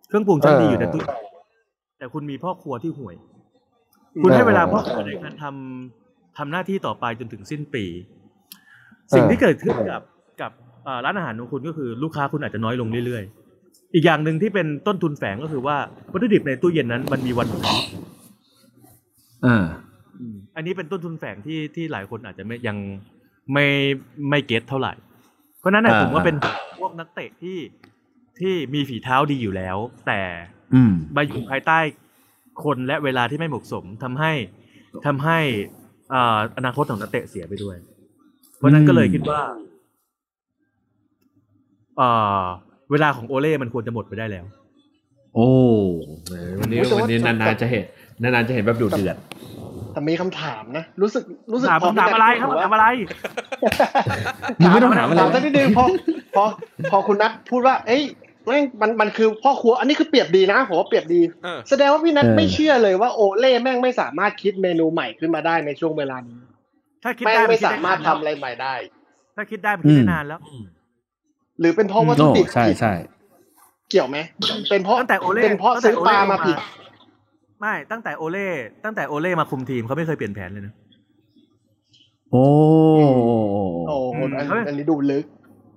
[0.07, 1.01] เครื่องปรุงชั้นดีอยู่ในเออตู้
[1.97, 3.15] แต่คุณมีพ่อครัวที่ห่วย
[4.21, 7.85] คุณให้เออเวลาพ่อครัวในการทำทำหน้าที่ต่อไปจนถึงสิ้นปี
[9.13, 10.01] สิ่งที่เกิดขึ้นกับ
[10.41, 10.70] กับเอ่อ
[11.05, 15.77] ร้านอาหารของคุณก็คือลูกค้าคุณอาจจะน้อยลงเรื่อยๆ อีกอย่างหนึ่งที่เป็นต้นทุนแฝงก็คือว่า
[16.11, 17.63] วัตถุดิบในตู้เย็นนั้นมันมีวันหมด
[19.45, 19.65] อ่า
[20.19, 22.77] อืมอันนี้เป็นต้นทุนแฝงที่ที่หลายคนอาจจะไม่ยัง
[23.53, 23.65] ไม่
[24.29, 24.93] ไม่เก็ตเท่าไหร่
[25.59, 26.35] เพราะฉะนั้นนะอ่าผมว่าเป็น
[26.79, 27.57] พวกนักเตะที่
[28.39, 29.77] ที่มีฝีเท้าดีอยู่แล้ว
[30.07, 30.21] แต่
[30.73, 31.79] อืมมาอยู่ภายใต้
[32.63, 34.31] คนและเวลาที่ไม่เหมาะสมทำให้
[35.05, 35.39] ทำให้
[36.13, 37.77] อ่าอนาคตของนักเตะเสียไปด้วย
[38.57, 39.53] เพราะฉะนั้นก็เลยคิดว่าอ่า
[42.91, 44.45] เวลาของโอเล่มันควรจะหมดไปได้แล้ว
[45.35, 45.47] โอ้
[46.59, 47.85] วันนี้แต่ว่าวันนี้นานๆจะเห็น
[48.21, 49.17] นานๆจะเห็นแบบดูเดือด
[49.93, 52.85] แต่มีคำถามนะ รู้สึกรู้สึกถามพอคำถามอะไรครับถืถามอะไร
[54.61, 55.85] มึงไม่ต้องถามอะไรถามสักนิดนึงพอ
[56.35, 56.43] พอ
[56.91, 58.01] พอคุณนัทพูดว่า เอ้ย
[58.45, 66.39] แม่งมันมันคือพ่อครัวอันนี้คือเปรียบดีนะผมว่าเปรียบดีเออแสดงว่าพี่นัทเออไม่เชื่อเลยว่าโอเล่แม่งไม่สามารถคิดเมนูใหม่ขึ้นมาได้ในช่วงเวลานี้
[67.03, 68.73] ถ้าคิดแม่งได้ไม่นคิดสาด้มารถทำนนอะไรใหม่ได้
[69.35, 70.39] ถ้าคิดได้มันคิดได้นานแล้ว
[71.61, 72.93] หรือเป็นเพราะวัตถุโอ้ดิบใช่ผิดใช่
[73.89, 74.17] เกี่ยวไหม
[74.69, 76.57] เป็นเพราะตั้งแต่โอเล่เป็นเพราะตั้งแต่ซื้อปลาโอเล่มาผิด
[77.61, 78.49] ไม่ตั้งแต่โอเล่
[78.83, 80.73] ตั้งแต่โอเล่มาคุมทีมเขาไม่เคยเปลี่ยนแผนเลยนะ
[82.31, 82.45] โอ้
[83.87, 85.25] โอ้โหอันเฮ้ยอันนี้ดูลึก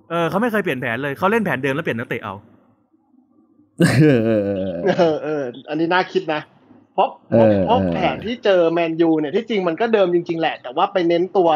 [0.09, 2.33] เออเขาไม่เคยเปลี่ยนแผนเลยเขาเล่นแผนเดิมแล้วเปลี่ยนนักเตะเอา
[3.79, 4.61] เออเออเออ
[4.97, 6.41] เออเอออันนี้น่าคิดนะ
[6.93, 11.49] เพราะเพเอราะอเพราะเออแผนที่เจอแมนยูเนี่ยที่จริงมันก็เดิมจริง ๆ แหละ แต่ว่าไปเน้นตัว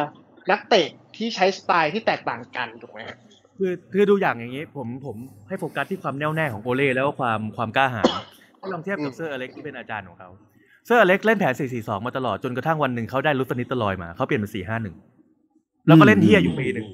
[0.51, 3.17] นักเตะที่ใช้สไตล์ที่แตกต่างกันถูกไหมฮะ
[3.59, 5.15] คือคือดูอย่างอย่างนี้ ผมผม
[5.47, 8.09] ให้โฟกัสที่ความแน่วแน่ของโอเล่แล้วก็ความความกล้าหาญ
[8.59, 10.29] ถ้าลองเทียบกับเซอร์อเล็กซ์ที่เป็นอาจารย์ของเขา
[10.85, 14.51] เซอร์อเล็กซ์เล่นแผน 4-4-2 มาตลอดจนกระทั่งวันหนึ่งเขาได้รุดนิสเตลรอยมาเขาเปลี่ยนเป็น
[15.19, 16.87] 4-5-1 แล้วก็เล่นเหี้ยอยู่ปีหนึ่ง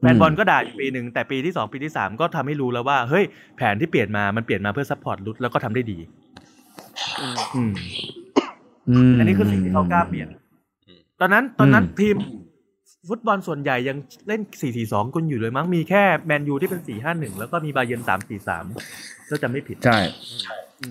[0.00, 3.24] แฟนบอลก็ด่าอยู่ปีหนึ่งแต่ปีที่สองปีที่สามก็ทำให้รู้แล้วว่าเฮ้ย
[3.56, 5.98] แผนที่เปลี่ยนมามันเปลี่ยนมาเพื่อ support รุดแล้วก็ทำได้ดี
[7.54, 7.72] อืม
[9.10, 10.28] มอันนี้คือสิ่งที่เขากล้าเปลี่ยน
[11.20, 12.16] ตอนนั้นตอนนั้นอืมทีม
[13.08, 13.96] ฟุตบอลส่วนใหญ่ยัง
[14.28, 14.40] เล่น
[14.78, 18.02] 4-4-2กันอยู่เลยมั้งมีแค่แมนยูที่เป็น 4-5-1 แล้วก็มีบาเยิร์น
[18.68, 19.98] 3-4-3ถ้าจำไม่ผิด ใช่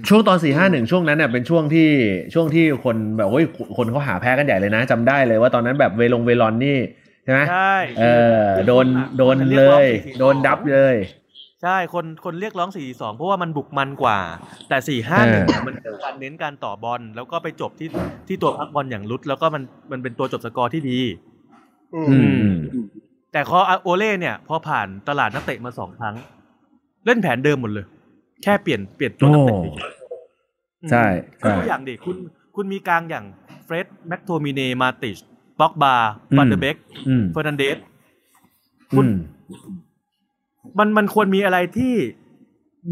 [0.09, 1.89] ช่วงตอนสี่ห้าหนึ่งช่วงนั้นเนี่ยเป็นช่วงที่
[2.33, 3.45] ช่วงที่คนแบบโอ้ย
[3.77, 6.77] คนเขาหาแพ้กันใหญ่เลยนะจำได้เลยว่าตอนนั้นแบบเวลงเวลอนนี่
[7.23, 8.03] ใช่ไหมใช่เอ
[8.41, 8.85] อโดน
[9.17, 9.85] โดนเลย
[10.19, 10.95] โดนดับเลย
[11.63, 14.19] ใช่คนคนเรียกร้อง 4-2 เพราะว่ามันบุกมันกว่า
[14.69, 17.89] แต่ 4-5-1เนี่ยมันเป็นการเน้นการต่อบอล แล้วก็ไปจบที่
[18.27, 20.99] ที่ตัวพักบอลอย่างรุด แล้วก็มันมันเป็นตัวจบสกอร์ที่ดี
[21.95, 22.85] อืมอืม
[23.31, 26.15] แต่พอโอเล่เนี่ยพอผ่านตลาดนักเตะมาสองครั้ง
[27.05, 27.85] เล่นแผนเดิมหมดเลย
[28.43, 31.05] แค่เปลี่ยนเปลี่ยนตัวนักเตะโอ้เฉยๆใช่
[31.41, 32.15] คือใช่ตัวอย่างดิคุณ
[32.55, 33.25] คุณมีกลางอย่าง
[33.65, 35.17] เฟร็ดแม็กโทมิเนมาติช
[35.59, 35.95] ป็อกบา
[36.31, 36.75] อืมฟานเดเบก
[37.07, 37.77] อืมเฟอร์นันเดส
[38.93, 39.13] อืม
[40.77, 41.95] มันมันควรมีอะไรที่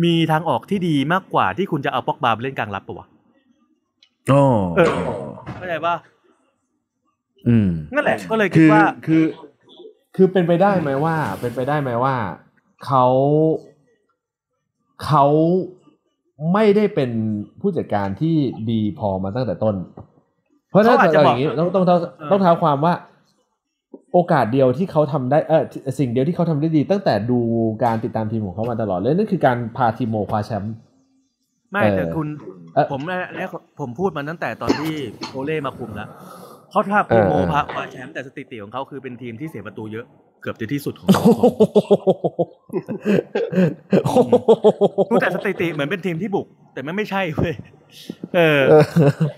[0.03, 3.07] มีทางออกที่ดีมากกว่าที่คุณจะเอาบ็อกบาไปเล่นกลางรับปะวะ
[4.29, 4.41] โอ้
[4.77, 4.89] เออ
[5.57, 6.10] เข้าใจป่ะอืม
[7.93, 9.23] นั่นแหละ ก็เลยคิคืดอว่าคือ
[10.15, 12.15] คือเป็นไปได้ไหมว่า เป็นไปได้ไหมว่า
[12.85, 13.05] เขา
[15.05, 15.25] เขา
[16.53, 17.11] ไม่ได้เป็น
[17.61, 18.35] ผู้จัดการที่
[18.69, 19.75] ดีพอมาตั้งแต่ต้น
[20.69, 22.93] เพราะถ้าเขาอาจจะเราบออกย่างนี้ต้องต้องต้องเออต้องเท้าความว่า
[24.13, 25.63] โอกาสเดียวที่เขาทำได้เออ
[25.99, 27.39] สิ่งเดียวที่เขาทำได้ดี ตั้งแต่ดู
[27.83, 30.73] การติดตามทีมของเขามาตลอดเลยนั่นคือการพาทีมโมคว้าแชมป์
[31.71, 32.27] ไม่เออแต่คุณ
[32.73, 34.93] เอ่อผมเนี่ยผมพูดมาตั้งแต่ตอนที่
[35.29, 36.09] โอเล่มาคุมแล้ว
[36.71, 40.05] เขาถ้าคุมโมเออพาคว้าแชมป์แต่สถิติของเขาคือเป็นทีมที่เสียประตูเยอะ
[40.41, 41.31] เกือบจะที่สุดของโอ้
[44.11, 44.49] ของโห
[45.11, 47.53] ดูแต่สถิติเหมือนเป็นทีมที่บุก แต่มันไม่ใช่เว้ย
[48.35, 48.61] เออ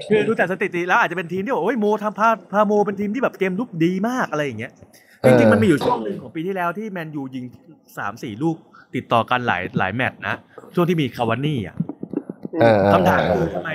[0.09, 4.71] คือดูแต่สถิติแล้วอาจจะเป็นทีมที่บอกโอ้ยโมทำพาพาโมเป็นทีมที่แบบเกมลุกดีมากอะไรอย่างเงี้ย
[5.25, 7.45] จริงๆมันมีอยู่ช่วงหนึ่งของปีที่แล้วที่แมนยูยิง
[7.97, 8.55] สามสี่ลูก
[8.95, 10.35] ติดต่อกันหลายหลายแมตช์นะ
[10.75, 11.75] ช่วงที่มีคาวานี่อะ
[12.51, 13.69] เออเออคำถามคือทำไม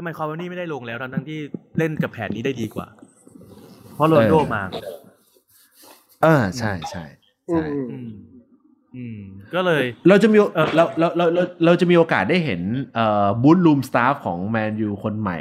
[0.00, 1.38] ทำไมคาวานี่ไม่ได้ลงแล้วทั้งๆที่
[1.78, 2.86] เล่นกับแผนนี้ได้ดีกว่า
[3.94, 4.62] เพราะโรนลโดมา
[6.22, 7.04] เออใช่ใช่
[7.50, 8.10] อืใช่มอืม
[8.96, 9.18] อืม
[9.54, 12.62] ก็เลย เราจะมีโอเออเราเราเราเราเราจะมีโอกาสได้เห็น
[12.94, 15.38] เอ่อ boot room staff ของแมนยูคนใหม่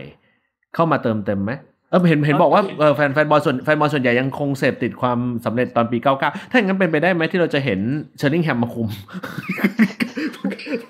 [0.75, 1.51] เข้ามาเติมเต็มไหม
[1.89, 7.79] เออเห็นเห็นบอกว่าเออแฟนแฟนบอลส่วนแฟนบอลส่วนใหญ่ยังคงเสพติดความสำเร็จตอนปี 99 ถ้าอย่างนั้นเป็นไปได้ไหมที่เราจะเห็น
[8.17, 8.87] เชอร์ลิงแฮมมาคุม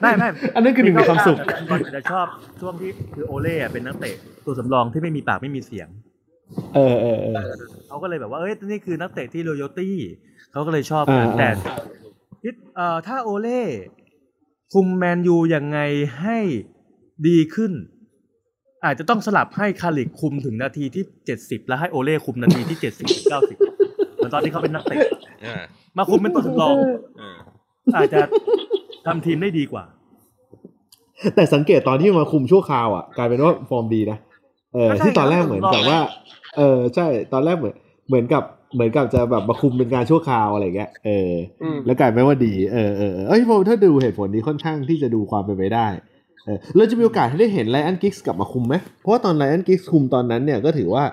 [0.01, 1.37] ไม่ไม่อันนั้นคือหนึ่งในความสุข
[1.69, 2.27] บอลอาจจะชอบ
[2.61, 4.15] ช่วงที่คือโอเล่อะเป็นนักเตะ
[4.45, 5.87] ตัวสำรองที่ไม่มีปากไม่มีเสียง
[6.75, 7.35] เออเออเออ
[7.87, 9.95] เขาก็เลยแบบว่าเอ้ยนี่คือนักเตะที่ r o ย a l ตี้
[10.51, 11.77] เขาก็เลยชอบอ่ากันแต่อ่า
[12.43, 13.61] คิดเอ่อถ้าโอเล่
[14.73, 15.79] คุมแมนยูยังไง
[16.21, 16.37] ให้
[17.27, 17.71] ดีขึ้น
[18.85, 23.57] อาจจะต้องสลับให้คาลิกคุมถึงนาทีที่เจ็ดสิบแล้วให้โอเล่คุมนาทีที่เจ็ดสิบเก้าสิบ
[24.15, 24.97] เหมือนตอนที่เขาเป็นนักเตะ
[25.45, 25.61] อ่า
[25.97, 26.75] มาคุมเป็นตัวสำรอง
[27.17, 27.37] เออ
[27.95, 28.19] อาจจะ
[29.07, 29.83] ทำทีมได้ดีกว่า
[31.35, 34.17] แต่สังเกตตอนที่มาคุมชั่วคราวอะกลายเป็นว่าฟอร์มดีนะ
[34.73, 35.99] เออก็ใช่ที่ตอนแรกเหมือนกับว่า
[36.57, 37.75] เออใช่ตอนแรกเหมือน
[38.07, 38.43] เหมือนกับ
[38.73, 41.31] เหมือนกับจะแบบมาคุมเป็นการชั่วคราวอะไรเงี้ยเออ
[41.63, 45.87] อืมแล้วกลายเป็นว่าดีเออเออเออเอ้ยผมถ้าดูเหตุผลนี้ค่อนข้างที่จะดูความเป็นไปได้
[46.45, 51.03] เออเราจะมีโอกาสให้ได้เห็นไรอันกิกส์กลับมาคุมไหมเพราะว่าตอนไรอันกิกส์คุมตอนนั้นเนี่ยก็ถือว่า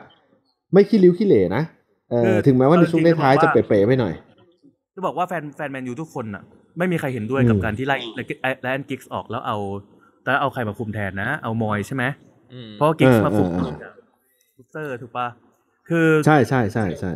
[0.72, 1.62] ไม่ขี้ริ้วขี้เหร่นะ
[2.10, 4.14] เอคืออถึงแม้ว่าในช่วงท้ายๆจะเอาจริจะงๆเป๋ๆไปหน่อย
[4.94, 6.42] จะบอกว่าแฟนแฟนแมนยูทุกคนอะ
[6.78, 7.96] ไม่มีใครเห็นด้วยกับอืมการที่ไล่
[8.62, 9.56] ไรอันกิกส์ออกแล้วเอา
[10.24, 12.04] แล้วเอาใครมาคุมแทนนะ เอามอยใช่ไหม
[12.52, 13.92] อืมเพราะว่ากิกส์มาคุมเออเออ
[14.56, 15.26] booster ถูกปะ
[15.88, 17.12] คือใช่ใช่ใช่ใช่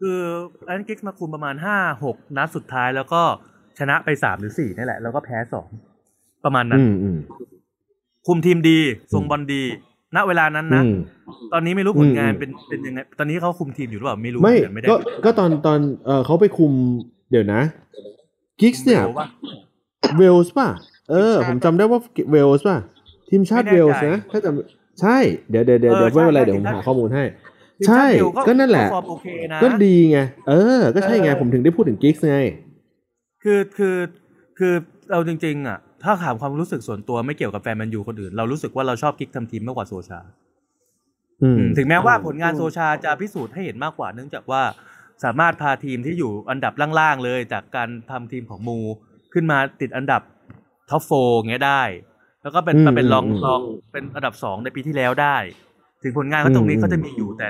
[0.00, 0.20] คือ
[0.66, 3.22] ไรอันกิกส์มาคุมประมาณห้าหกนัดสุดท้ายแล้วก็
[3.78, 5.68] ชนะไปสามหรือสี่นี่แหละ แล้วก็แพ้สอง
[6.44, 7.18] ประมาณนั้นอืมอืม
[8.26, 8.78] คุมทีมดี
[9.12, 9.62] ทรงบอลดี
[10.16, 10.96] ณเวลานั้นนะอืม
[11.52, 16.72] ตอนนี้ไม่รู้ผลงานอืมเป็นเป็นยังไง ตอนนี้เขาคุมทีมอยู่หรือเปล่าไม่รู้ไม่เหมือนกันไม่ได้ก็ก็ตอนตอนเออเขาไปคุม
[17.30, 17.60] เดี๋ยวนะ
[18.60, 19.26] กิกส์เนี่ยเวลส์ปะ
[20.18, 20.68] เวลส์ป่ะ
[21.10, 22.00] เออ ผมจำได้ว่า
[22.30, 22.78] เวลส์ป่ะ
[23.30, 25.16] ทีมชาติไม่เวแน่ลใจส์นะถ้าจำใช่
[25.50, 27.24] เดี๋ยวเดี๋ยวเดี๋ยวเออเดี๋ยวไม่เป็นไรใช่เดี๋ยวผมทีมชาติหาข้อมูลให้
[27.78, 32.36] ทีมใช่ชาติเร็วก็นั่นแหละฟอร์มโอเคนะก็ดีไง เออ ก็ใช่ไงเออผมถึงได้พูดถึงกิกส์ไง
[33.42, 33.96] คือคือ
[34.58, 34.74] คือ
[35.10, 40.20] เราจริง ๆ อะ ถ้าถามความรู้สึกส่วนตัวไม่เกี่ยวกับแฟนแมนยูคนอื่น เรารู้สึกว่าเราชอบกิกทำทีมมากกว่าโซชา
[41.42, 44.62] อืมอืมถึงแม้ว่าผลงานโซชาจะพิสูจน์ให้เห็นมากกว่าเนื่องจากว่า
[45.24, 48.78] สามารถพาทีมที่อยู่อันดับล่างๆเลย จากการทำทีมของมู
[49.32, 50.22] ขึ้นมาติดอันดับ
[50.90, 51.82] top four เงี้ยได้
[52.42, 53.60] แล้วก็เป็นอืมมาเป็นรองอืมรอง
[53.92, 55.36] เป็นอันดับสองในปีที่แล้วได้
[56.02, 57.48] ถึงผลงานเขาตรงนี้อืมเขาจะมีอยู่แต่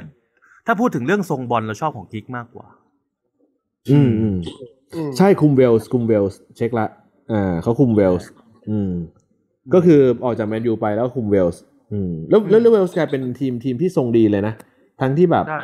[0.66, 2.66] ถ้าพูดถึงเรื่องทรงบอลเราชอบของกิกส์มากกว่า
[3.90, 4.36] อืมอืม
[4.94, 6.86] อืมใช่คุมเวลส์คุมเวลส์เช็คละ
[7.32, 8.28] อ่าเขาคุมเวลส์
[8.70, 8.92] อืม
[9.74, 11.62] ก็คือออกจากแมนยูไปแล้วคุมเวลส์
[11.92, 14.54] อืมแล้วแล้วแล้วเวลส์กลายเป็นทีมทีมที่ทรงดีเลยนะ
[15.00, 15.60] ทั้งที่แบบได้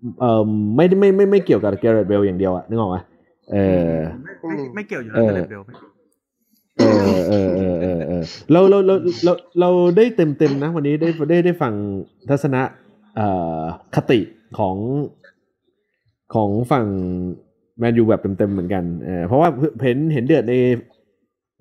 [0.00, 0.42] เอ่อเอ่อ
[0.76, 2.96] ไม่ได้ไม่ไม่ไม่เกี่ยวกับเกเรตเบลอย่างเดียวอะนึกออกไหม
[3.52, 3.56] เอ
[3.92, 5.74] อไม่ไม่ไม่เกี่ยวอยู่แล้วเออกับเลเบลไม่
[6.78, 6.84] เอ
[7.18, 8.22] อเออเออเออเออ
[8.52, 8.94] เราเราเรา
[9.24, 11.72] เราเราได้เต็มเต็มๆนะ วันนี้ได้ได้ได้ฟัง
[12.28, 12.62] ทัศนะ
[13.16, 13.26] เอ่
[13.58, 13.60] อ
[13.94, 14.20] คติ
[14.58, 14.76] ของ
[16.34, 16.86] ของฝั่ง
[17.78, 19.48] แมนยูแบบเต็มๆเหมือนกันเออเพราะว่า
[19.82, 20.54] เห็นเห็นเดือดใน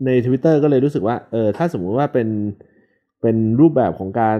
[0.05, 2.27] ในทวิตเตอร์ก็เลยรู้สึกว่าเออถ้าสมมุติว่าเป็น
[3.21, 4.39] เป็นรูปแบบของการ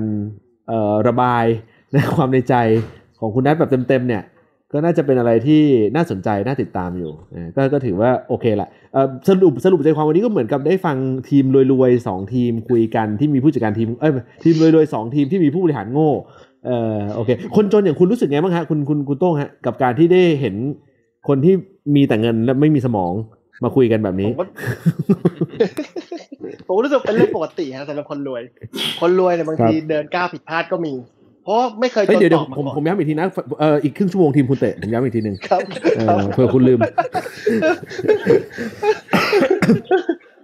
[0.68, 1.46] เอ่อระบาย
[1.94, 2.56] ในความในใจ
[3.20, 4.24] ของคุณนัทแบบเต็มๆเนี่ย
[4.74, 5.62] ก็น่าจะเป็นอะไรที่
[5.96, 10.98] น่าสนใจน่าติดตามอยู่เออก็ก็ถือว่าโอเคละเอ่อสรุปสรุปใจความวันนี้ก็เหมือนกับได้ฟัง
[11.30, 14.12] ทีมรวยๆสองทีมคุยกันที่มีผู้จัดการทีมเอ้ย
[14.44, 16.12] ทีมรวยๆสองทีมที่มีผู้บริหารโง่
[16.66, 20.56] เออโอเค คนจนอย่างคุณรู้สึกไงบ้างฮะคุณคุณคุณโต้งฮะกับการที่ได้เห็น
[21.28, 21.54] คนที่
[21.96, 23.14] มีแต่เงินและไม่มีสมอง
[23.64, 24.46] มาคุยกันแบบผนี้มก็
[26.68, 28.42] ผมรู้สึกเป็นเรื่องปกติฮะสำหรับคนรวย
[29.02, 31.19] คนรวยเนี่ยบางทีเดินก้าวผิดพลาดก็มีเพ
[31.50, 33.28] ราะไม่เคยเฮ้ยจนเดี๋ยวเดี๋ตยวอบมาผมก่อนผมย้ำอีกทีนะ
[33.60, 35.62] เอ่ออีกครึ่งชั่วโมงทีมคุณเตะผมย้ำอีกทีหนึ่งครับ
[35.98, 36.80] เออเผื่อคุณลืม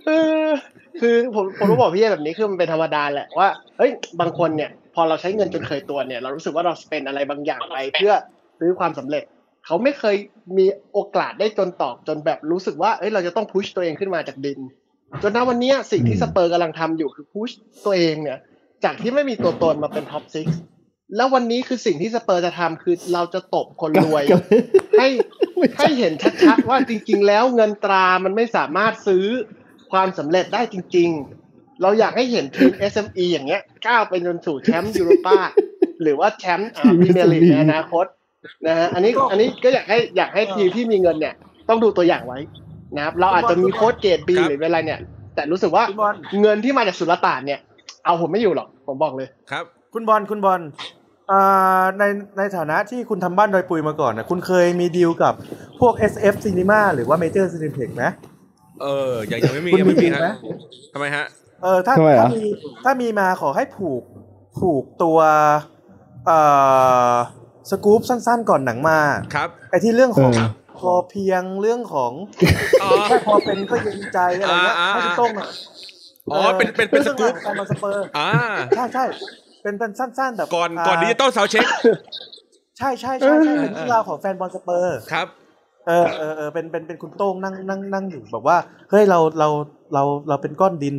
[0.08, 0.12] เอ
[0.46, 0.48] อ
[1.02, 8.14] คือผมผมต้องบอกพี่แบบนี้คือมันเป็นธรรมดาแหละว่าเฮ้ยบางคนเนี่ย พอเราใช้เงินจนเคยตัวเนี่ย เรารู้สึกว่าเราสเปนอะไรบางอย่างไปเพื่อ
[8.60, 9.24] ซื้อความสำเร็จ
[9.66, 10.16] เขาไม่เคย
[10.58, 14.60] มีโอกาสได้จนตอบจนแบบรู้สึกว่าเอ้ยเราจะต้องพุชตัวเองขึ้นมาจากดิน
[15.24, 17.50] จนณวันเนี้ยสิ่งที่อืมสเปอร์กำลังทำอยู่คือ push
[17.86, 18.40] ตัวเองเนี่ย
[18.84, 20.48] จากที่ไม่มีตัวตนมาเป็น top six
[21.16, 24.24] แล้ววันนี้คือสิ่งที่สเปอร์จะทำคือเราจะตบคนรวย
[25.00, 25.08] ให้
[25.78, 29.26] ให้เห็นชัดๆว่าจริง ๆ แล้วเงินตรามันไม่สามารถซื้อ
[29.92, 31.10] ความสำเร็จได้จริง
[31.46, 35.38] ๆ เราอยากให้เห็นทีม SME อย่างเงี้ยก้าวไปจนสู่แชมป์ยูโรปา
[36.02, 38.06] หรือว่าแชมป์พรีเมียร์ลีกในอนาคต
[38.68, 41.34] นะฮะอันนี้อันนี้ก็อยากให้อยากให้ทีมที่มีเงินเนี่ย
[41.70, 42.40] ต้องดูตัวอย่างไว้
[42.96, 45.00] นะครับเราอาจจะมีโค้ดเกรดบีครับหรือเป็นอะไรเนี่ย
[45.36, 47.60] แต่รู้สึกว่าคุณบอลเงินที่มาจากสุลต่านเนี่ย
[48.06, 49.66] เอาผมไม่อยู่หรอกผมบอกเลยครับ
[49.96, 50.62] คุณบอลคุณบอล
[51.32, 52.04] อ่าใน
[52.38, 55.34] ในฐานะที่คุณทำบ้านดอยปุยมาก่อนนะคุณเคยมีดีลกับ
[55.80, 58.06] พวก SF Cinema หรือว่า Major Cineplex ไหม
[58.82, 60.30] เออยังยังไม่มีคุณยังไม่มีมีฮะไหม
[60.94, 61.26] ทำไมฮะ
[61.64, 62.44] เออถ้าทำไมเหรอถ้ามี
[62.84, 64.02] ถ้ามีมาขอให้ผูก
[64.58, 65.20] ผูกตัว
[66.26, 66.40] เอ่
[67.12, 67.16] อ
[67.70, 69.00] สกู๊ปสั้นๆก่อนหนังมา
[69.36, 72.12] ครับไอ้ที่เรื่องของเออพอเพียงเรื่องของ
[72.84, 75.48] อ๋อแค่พอเป็นก็เย็นใจอะไรเงี้ยอ่าอ่าให้พี่โต้งอะ
[76.32, 78.32] อ๋อเป็นเป็นเป็นสกู๊ปการมาสเปอร์อ่า
[78.76, 79.06] ใช่ใช่
[79.66, 81.66] เป็นเป็นสั้นๆแบบก่อนก่อน digital sound check
[82.78, 85.28] ใช่ใช่ใช่ใช่เป็นเรื่องราวของแฟนบอลสเปอร์ครับ
[85.88, 88.58] เออเออเออเป็นเป็นเป็นคุณโต้งนั่งนั่งนั่งอยู่แบบว่า
[88.90, 89.48] เฮ้ยเราเรา
[89.94, 90.96] เราเราเป็นก้อนดิน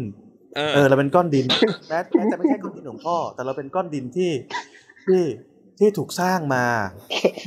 [0.56, 1.46] เออเออเราเป็นก้อนดิน
[1.88, 4.30] แม้แม้จะไม่ใช่ก้อนดินของพ่อ แต่เราเป็นก้อนดินที่
[5.06, 5.22] ที่
[5.78, 6.64] ที่ถูกสร้างมา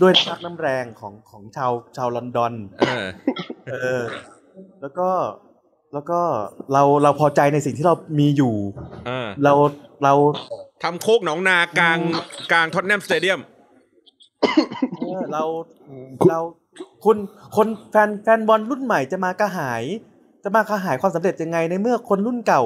[0.01, 3.05] ด้วยน้ำพักน้ำแรงของของชาวชาวลอนดอนเออ
[3.67, 4.01] เออ
[4.81, 5.09] แล้วก็
[5.93, 6.19] แล้วก็
[6.73, 8.55] เราเราพอใจในสิ่งที่เรามีอยู่
[9.07, 9.53] เออเรา
[10.03, 10.13] เรา
[10.83, 11.99] ทำโคกหนองนากลาง
[12.51, 13.39] กลางท็อตแนมสเตเดียม
[14.99, 15.43] เออเรา
[16.29, 16.39] เรา
[17.05, 17.17] คุณ
[17.55, 19.83] คนแฟนแฟนบอลรุ่นใหม่จะมากระหาย
[20.43, 22.63] จะมากระหายความสำเร็จยังไงในเมื่อคนรุ่นเก่า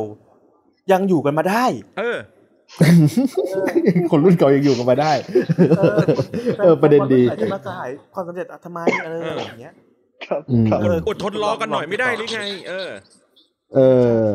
[0.91, 1.65] ยังอยู่กันมาได้
[1.99, 2.17] เออ
[4.11, 5.11] คนรุ่นเก่ายังอยู่กันมาได้
[5.77, 5.97] เออ
[6.59, 9.73] เออประเด็นดีแฟนบอลรุ่นใหม่จะมากระหายความสำเร็จอะทำไมเอออย่างเงี้ย
[10.27, 12.89] ครับอืมครับเอออดทนรอกันหน่อยไม่ได้หรือไง เออ
[13.75, 13.79] เอ
[14.25, 14.29] อ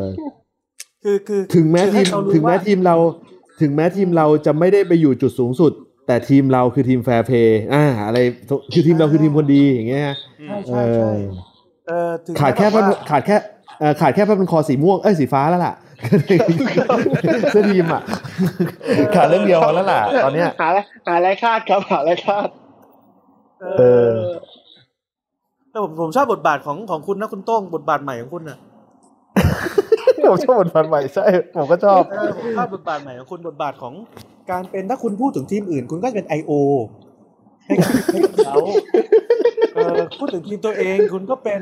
[1.03, 2.97] คือคือถึงแม้คือทีให้มเขารู้ถึงแม้ว่าทีมเรา
[3.61, 5.72] ถึงแม้ทีมเราจะไม่ได้ไปอยู่จุดสูงสุด
[6.06, 8.18] แต่ทีมเราคือทีมแฟร์เพย์อ่าอะไร
[8.72, 10.04] คือทีมเราคือทีมคนดีอย่างเงี้ย
[10.68, 11.12] ใช่เอใช่ใช่อ
[11.86, 13.36] เออถึงขาดแค่ม้ผ้าบบว่าขาดแค่
[13.80, 15.74] เอ่อขาดแค่ผ้าพันคอสีม่วงเอ้ยสีฟ้าแล้วล่ะ
[17.50, 18.02] เสื้อทีมอะ
[19.16, 22.48] ขาดเรื่องเดียวแล้วล่ะ ตอนเนี้ยหาอะไรหาอะไรคาดครับหาอะไรคาด
[23.61, 24.18] เอเอออ
[25.70, 28.59] แต่ผมผมชอบบทบาทของของคุณนะคุณโต้งบทบาทใหม่ของคุณน่ะ
[30.31, 31.25] ผมชอบบทบาทใหม่ใช่
[31.57, 33.95] ผมก็ชอบเออผมชอบบทบาทใหม่ของคุณบทบาทของ
[34.51, 36.53] การเป็นถ้าคุณพูดถึงทีมอื่น คุณก็จะเป็น IO
[37.66, 38.57] ให้กับให้กับเขา
[39.75, 41.61] เออพูดถึงทีมตัวเองคุณก็เป็น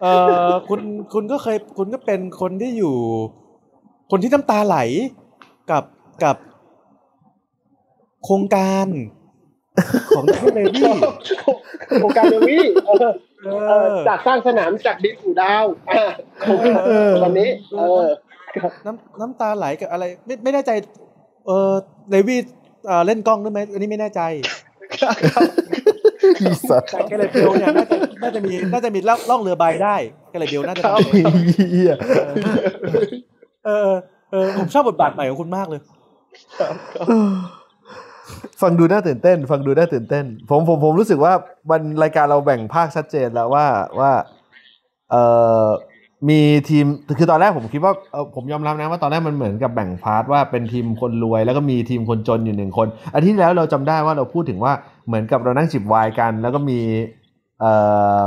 [0.00, 0.12] เอ่
[0.46, 0.80] อคุณ
[1.14, 2.96] คุณก็เคย คุณก็เป็นคนที่อยู่
[4.10, 4.78] คนที่น้ำตาไหล
[5.70, 5.84] กับ
[6.24, 6.36] กับ
[8.24, 8.86] โครงการ
[10.16, 10.90] ของแดเนียลเลวี่
[11.98, 13.12] โครงการเดวี่เออ
[13.44, 16.02] เอเอออจากสร้างสนามจากดินสู่ดาวอะ
[16.40, 18.06] โครงการเออตอนนี้ เออ
[18.86, 20.70] น้ำน้ำตาไหลกับอะไร ไม่ไม่แน่ใจ
[21.46, 21.72] เออ
[22.10, 22.38] เนวี่
[22.86, 24.22] เอ่อเล่นกล้องด้วยไหมอันนี้ไม่แน่ใจ
[26.40, 29.96] พี่สัตว์แต่แกเลเบลเนี่ยน่าจะน่าจะมีน่าจะมีล่องล่องเรือใบได้
[30.30, 31.94] แกเลเบลน่าจะครับทำได้เหี้ย
[33.64, 33.98] เออเออ
[34.30, 35.80] เออผมชอบบทบาทใหม่ของคุณมากเลย
[38.62, 41.32] ฟังดูน่าตื่นเต้น ฟังดูน่าตื่นเต้น ผมผมผมรู้สึกว่า
[41.70, 43.66] มันรายการเราแบ่งภาคชัดเจนแล้วว่า
[43.98, 44.12] ว่า
[45.10, 45.22] เอ่
[45.64, 45.66] อ
[46.30, 46.86] มีทีม
[47.18, 54.72] คือตอนแรกผมคิดว่าเออผมยอมรับนะว่าตอนแรกมันเหมือนกับแบ่ง part ว่าเป็นทีมคนรวย แล้วก็มีทีมคนจนอยู่หนึ่งคนอาทิตย์ที่แล้วเราจำได้ว่าเราพูดถึงว่า
[55.06, 56.80] เหมือนกับเรานั่งจิบไวน์กัน แล้วก็มี
[57.60, 57.72] เอ่
[58.20, 58.22] อ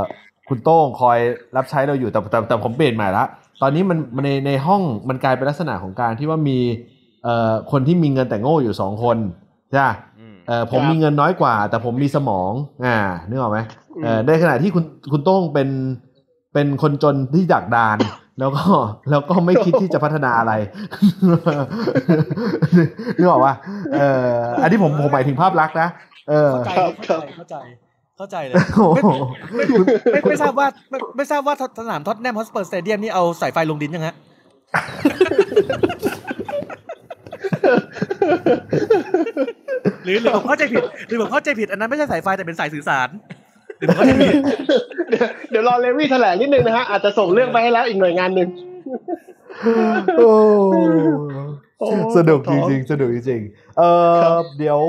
[0.48, 1.18] คุณโต้งคอย
[1.56, 3.24] รับใช้เราอยู่แต่แต่แต่ผมเปลี่ยนใหม่ละ
[3.62, 6.58] ตอนนี้มันในในห้องมันกลายเป็นลักษณะของการที่ว่ามี
[7.24, 9.16] เอ่อคนที่มีเงินแต่โง่อยู่สองคน
[9.70, 12.52] ใช่ปะอืมเออผมครับมีเงินน้อยกว่า แต่ผมมีสมอง
[12.86, 12.96] อ่า
[13.28, 13.58] นึกออกไหม
[14.02, 15.68] เออในขณะที่คุณคุณโต้งเป็น
[16.54, 17.96] เป็นคนจนที่ดักดาน
[18.40, 18.62] แล้วก็
[19.10, 20.52] แล้วก็ไม่คิดที่จะพัฒนาอะไร
[23.18, 23.54] นึกออกปะ
[23.94, 25.88] เอออันนี้ผมผมหมายถึงภาพลักษณ์นะ
[26.28, 27.56] เออเข้าใจครับเข้าใจเข้าใจ
[28.16, 29.10] เข้าใจเลยโอ้โห
[29.54, 29.64] ไม่
[30.28, 34.14] ไม่ทราบว่าไม่ไม่ทราบว่าสนามท็อตแนมฮอสเปอร์สเตเดียมนี่เอาสายไฟลงดินยังฮะ
[40.04, 43.08] หรือหรือผมเข้าใจผิดหรือผมเข้าใจผิดอันนั้นไม่ใช่สายไฟแต่เป็นสายสื่อสาร
[43.78, 44.34] หรือผมเข้าใจผิด
[45.10, 48.48] เดี๋ยวเดี๋ยวรอเลวี่แถลงนิดนึงนะฮะอาจจะส่งเรื่องไปให้แล้วอีกหน่วยงานหนึ่ง
[50.18, 50.32] โอ้
[51.78, 51.86] โอ้
[52.16, 53.82] สนุกจริงๆสนุกจริงๆเอ
[54.30, 54.80] อเดี๋ยว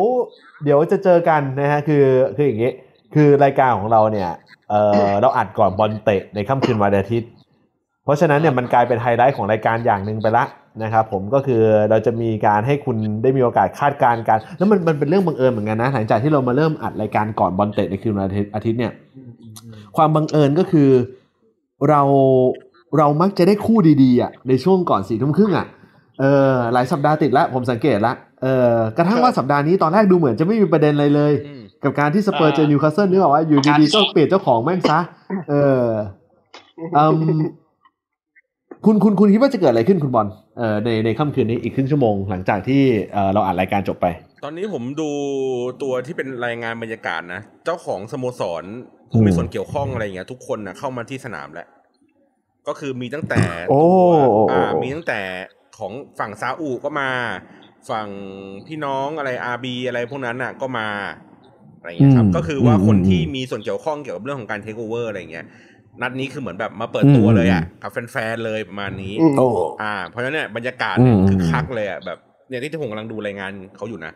[0.64, 2.04] เดี๋ยวจะเจอกันนะฮะคือ
[2.36, 2.72] คืออย่างงี้
[3.16, 4.30] คือรายการของเราเนี่ย
[4.70, 4.76] เอ
[5.08, 7.30] อเราอัดก่อนบอลเตะในค่ำคืนวันอาทิตย์
[8.04, 10.44] เพราะฉะนั้นเนี่ยมันกลายเป็นไฮไลท์ของรายการอย่างหนึ่งไปละ
[10.84, 18.94] นะครับผมก็คือเราจะมีการให้คุณได้มีโอกาสคาดการณ์กันแล้วมันมันเป็นเรื่องบังเอิญเหมือนกันนะหลังจากที่เรามาเริ่มอัดรายการก่อนบอลเตะในคืนวันอาทิตย์อาทิตย์เนี่ย
[19.98, 20.90] ความบังเอิญก็คือ
[21.90, 22.02] เรา
[22.98, 25.68] เรามักจะได้คู่ดีๆอะในช่วงก่อนสี่ทุ่มครึ่งอะ
[26.20, 28.14] เออหลายสัปดาห์ติดแล้วผมสังเกตละ
[28.44, 35.00] เออกระทั่งว่าสัปดาห์นี้ตอนแรกดูเหมือนจะไม่มีประเด็นอะไรเลยอืมกับการที่สเปอร์เจอนิวคาสเซิลนึกออกว่าอยู่ดีๆก็เปลี่ยนเจ้าของแม่งซะ
[35.50, 35.54] เอ
[35.84, 35.86] อ
[36.98, 37.06] อื
[37.38, 37.40] ม
[38.86, 42.82] คุณคุณคุณคิดว่าจะเกิดอะไรขึ้นคุณบอลเอ่อในในค่ำคืนนี้อีกครึ่งชั่วโมงหลังจากที่
[43.14, 44.06] เอ่อเราอ่านรายการจบไป
[44.44, 45.10] ตอนนี้ผมดู
[45.82, 48.64] ตัวที่เป็นรายงานบรรยากาศนะ เจ้าของสโมสร
[49.12, 51.68] ผู้มีส่วนเกี่ยวข้องอะไรอย่างเงี้ยทุกคนนะเข้ามาที่สนามแล้ว
[52.68, 54.14] ก็คือมีตั้งแต่โอ้ตัว
[54.52, 55.20] อ่ามีตั้งแต่
[55.78, 57.10] ของฝั่งซาอุก็มา
[57.90, 58.08] ฝั่ง
[58.68, 60.88] พี่น้องอะไรอาบีอะไรพวกนั้นน่ะก็มา
[61.80, 65.46] อะไรอย่างเงี้ยครับอืมก็คือว่าอืมคนอืมที่มีส่วนเกี่ยวข้องเกี่ยวกับเรื่องของการเทคโอเวอร์อะไรอย่างเงี้ย
[66.02, 69.48] นัดนี้คือเหมือนแบบมาเปิดตัวอืมเลยอะกับแฟนๆเลยประมาณนี้อืมโอ้
[69.82, 72.18] อ่า เพราะฉะนั้นเนี่ยบรรยากาศเนี่ยอืมคือคักเลยอะแบบ
[72.50, 74.12] เนี่ยที่ผมกำลังดูรายงานเขาอยู่นะ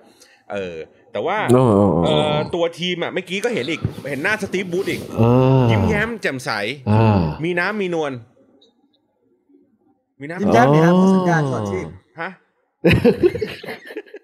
[0.51, 0.75] เออ
[1.11, 1.73] แต่ว่าโอ้โห
[2.05, 6.51] เออตัวทีมอะเมื่อกี้ก็เห็นอีก เห็นหน้าสตีฟบูธอีกอ่ายิ้มแย้มแจ่มใส
[6.91, 8.11] อ่ามีน้ำมีนวล
[10.21, 11.87] มีน้ำยิ้มแย้มเนี่ยครับสัญญาณตลอดชีพ
[12.21, 12.29] ฮะ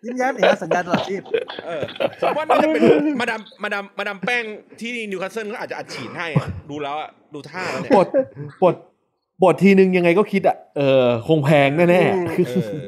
[0.05, 1.21] ยิ้มแย้มเนี่ยครับสัญญาณตลอดชีพ
[1.65, 1.83] เออ
[2.21, 2.81] ผมว่าน่าจะเป็น
[3.21, 4.43] มาดามมาดามมาดามแป้ง
[4.79, 8.07] ที่นิวคาสเซิลก็อาจจะอัดฉีดให้อะดูแล้วอะดูท่าแล้วเนี่ยบท
[8.63, 8.75] บท
[9.43, 12.85] บททีนึงยังไงก็คิดอะเออคงแพงแน่อืมเออ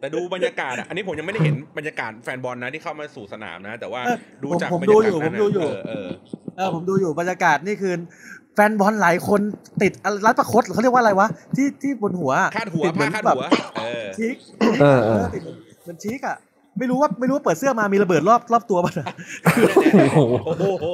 [0.00, 6.08] แต่ดูบรรยากาศอะอันนี้ผมยังไม่ได้เห็นบรรยากาศแฟนบอลนะที่เข้ามาสู่สนามนะ แต่ว่าเออดูจากผมดูบรรยากาศอยู่นั้นผมดูอยู่เออเออ
[6.56, 7.94] เออผมดูอยู่บรรยากาศนี่คือ
[8.37, 9.40] แฟนบอลหลายคน
[9.82, 9.92] ติด
[10.26, 13.46] รัดประคตเขาเรียกว่าอะไรวะที่ที่บนหัวคาดหัวติดเหมืผ้าอนคาดแบบหัว
[13.76, 15.42] เออชิคๆเออเออติด
[15.82, 16.36] เหมือนชิคอะ
[16.78, 19.06] ไม่รู้ว่าไม่รู้ว่าเปิดเสื้อมามีระเบิดรอบรอบตัวป่ะนะ
[19.46, 20.86] โอ้โหโอ้โห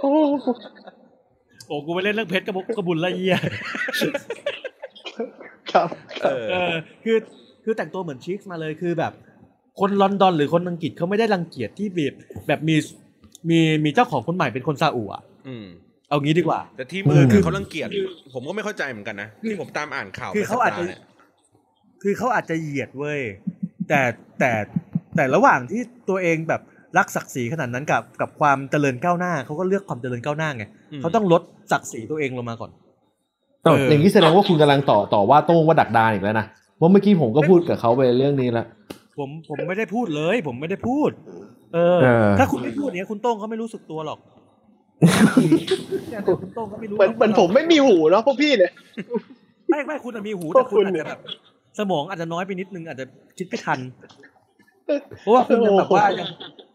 [0.00, 0.10] โอ้
[1.66, 3.34] โอ้กูไปเล่นเรื่องเพชรกระบุกกระบุนละเอีย
[5.72, 5.88] ครับ
[6.22, 6.72] เออเออ
[7.04, 7.16] คือ
[7.64, 9.12] คือแต่งตัวเหมือนชิคมาเลยคือแบบ
[9.80, 12.14] คนลอนดอนหรือคนอังกฤษเขาไม่ได้รังเกียจที่แบบ
[12.46, 12.76] แบบมี
[13.50, 15.66] มีมีเจ้าของคนใหม่เป็นคนซาอุอะอืม
[16.12, 17.88] เอางี้ดีกว่า แต่ทีมอื่นอืมเขารังเกียจ
[18.34, 21.00] ผมก็ไม่เข้าใจเหมือนกันนะที่ผมตามอ่านข่าวคือเขาอาจจะไปสัปดห์นี่ย
[22.02, 23.20] คือเขาอาจจะเหยียดเว้ย
[23.88, 24.00] แต่
[24.38, 24.52] แต่
[25.16, 26.62] แต่ระหว่างที่ตัวเองแบบ
[26.98, 30.64] รักศักดิ์ศรีขนาดนั้นกับกับความเจริญก้าวหน้าเขาก็เลือกความเจริญก้าวหน้าไง
[31.00, 31.42] เขาต้องลด
[31.72, 32.70] ศักดิ์ศรีตัวเองลงมาก่อน
[33.62, 36.46] เอ้าเออออย่างนี้แสดงว่าคุณกำลังต่อต่อว่าโต้งว่าดักดานอีกแล้วนะ
[36.80, 38.66] ว่าเมื่อกี้ผมก็พูดกับเขาไปเรื่องนี้แล้ว
[39.18, 41.10] ผมผมไม่ได้พูดเลย ผมไม่ได้พูด
[41.74, 44.41] เออเออ ถ้าคุณไม่พูดเนี้ยคุณโต้งเขาไม่รู้สึกตัวหรอกเนี่ย
[46.42, 48.72] คุณโต้งเขาไม่รู้เหมือนเหมือนผมไม่มีหูเนาะพวกพี่เนี่ย
[49.68, 51.20] ไม่ไม่คุณอะมีหูพแต่วกคุคุณณอาจเนี่ยจะแบบ
[51.78, 53.06] สมองอาจจะน้อยไปนิดนึงอาจจะ
[53.38, 53.78] คิดไม่ทัน
[55.20, 56.28] เพราะว่าคุณยังแบบว่ายัง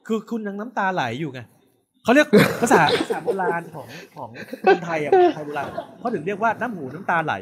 [0.07, 1.41] คือคุณยังน้ำตาไหลอยู่ไง
[2.03, 2.27] เขาเรียก
[2.61, 4.29] ภาษาภาษาโบราณของของ
[4.65, 5.69] คนไทยอะคนไทยโบราณ
[5.99, 7.33] เขาถึงเรียกว่าน้ำหูน้ำตาไหล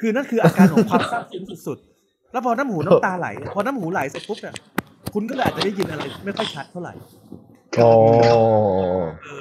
[0.00, 4.54] คือนั่นคืออาการของความซาบซึ้งสุดๆแล้วพอน้ำหูน้ำตาไหล พอน้ำหูไหลเสร็จปุ๊บเนี่ย
[5.14, 6.92] คุณก็เลยอาจจะได้ยินอะไร ไม่ค่อยชัดเท่าไหร่
[7.76, 7.90] โอ้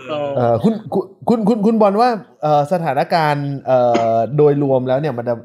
[0.10, 2.10] เออเอ่อคุณคุณคุณคุณคุณบอลว่า
[2.42, 3.80] เอ่อสถานการณ์เอ่
[4.12, 5.36] อโดยรวมแล้วเนี่ยมันจะ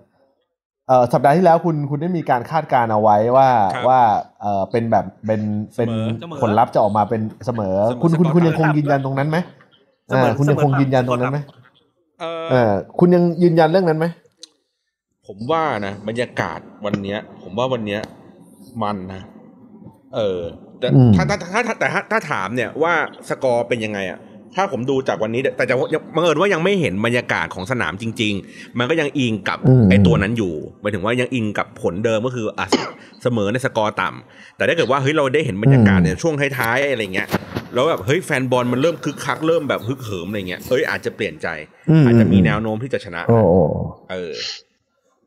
[0.89, 4.01] เอ่อสัปดาห์ที่แล้วคุณคุณได้มีการคาดการณ์เอาไว้ว่าครับว่า
[4.41, 5.41] เอ่อเป็นแบบเป็น
[5.77, 9.39] เป็นเสมอผลลัพธ์จะออกมาเป็นเสมอเสมอคุณคุณสกอร์คุณยังไทยคงยืนยันตรงนั้นไหม
[10.09, 11.39] เสมออ่าคุณยังคงยืนยันตรงนั้นไหม
[12.21, 14.07] เออเออคุณยังยืนยันเรื่องนั้นไหม
[15.27, 18.01] ผมว่านะบรรยากาศวันเนี้ย ผมว่าวันเนี้ย
[18.83, 19.23] มันนะ
[20.17, 20.41] เออ
[20.81, 22.93] แต่ถ้าถ้าถ้าถ้าแต่ถ้าถ้าถามเนี่ยว่า
[23.29, 24.21] สกอร์เป็นยังไงอะ
[24.59, 25.77] ถ้าผมดูจากวันนี้ แต่จะ
[26.15, 29.59] บังเอิญว่ายังไม่เห็นบรรยากาศของสนามจริง ๆ มันก็ยังอิงกับ
[29.91, 32.67] ไอ้ตัวนั้นอยู่หมายถึงว่ายังอิงกับผลเดิมก็คืออะ
[33.23, 37.29] เสมอในสกอร์ต่ำแต่ถ้าเกิดว่าเฮ้ยเราได้เห็นบรรยากาศในช่วงท้ายๆอะไรเงี้ย
[37.75, 41.49] แล้วแบบเฮ้ยแฟนบอลมันเริ่มคึกคักเริ่มแบบฮึกเหิมอะไรเงี้ยเอ้ยอาจจะเปลี่ยนใจ
[42.07, 43.63] อาจจะมีแนวโน้มที่จะชนะโอ้โอ้
[44.11, 44.33] เออ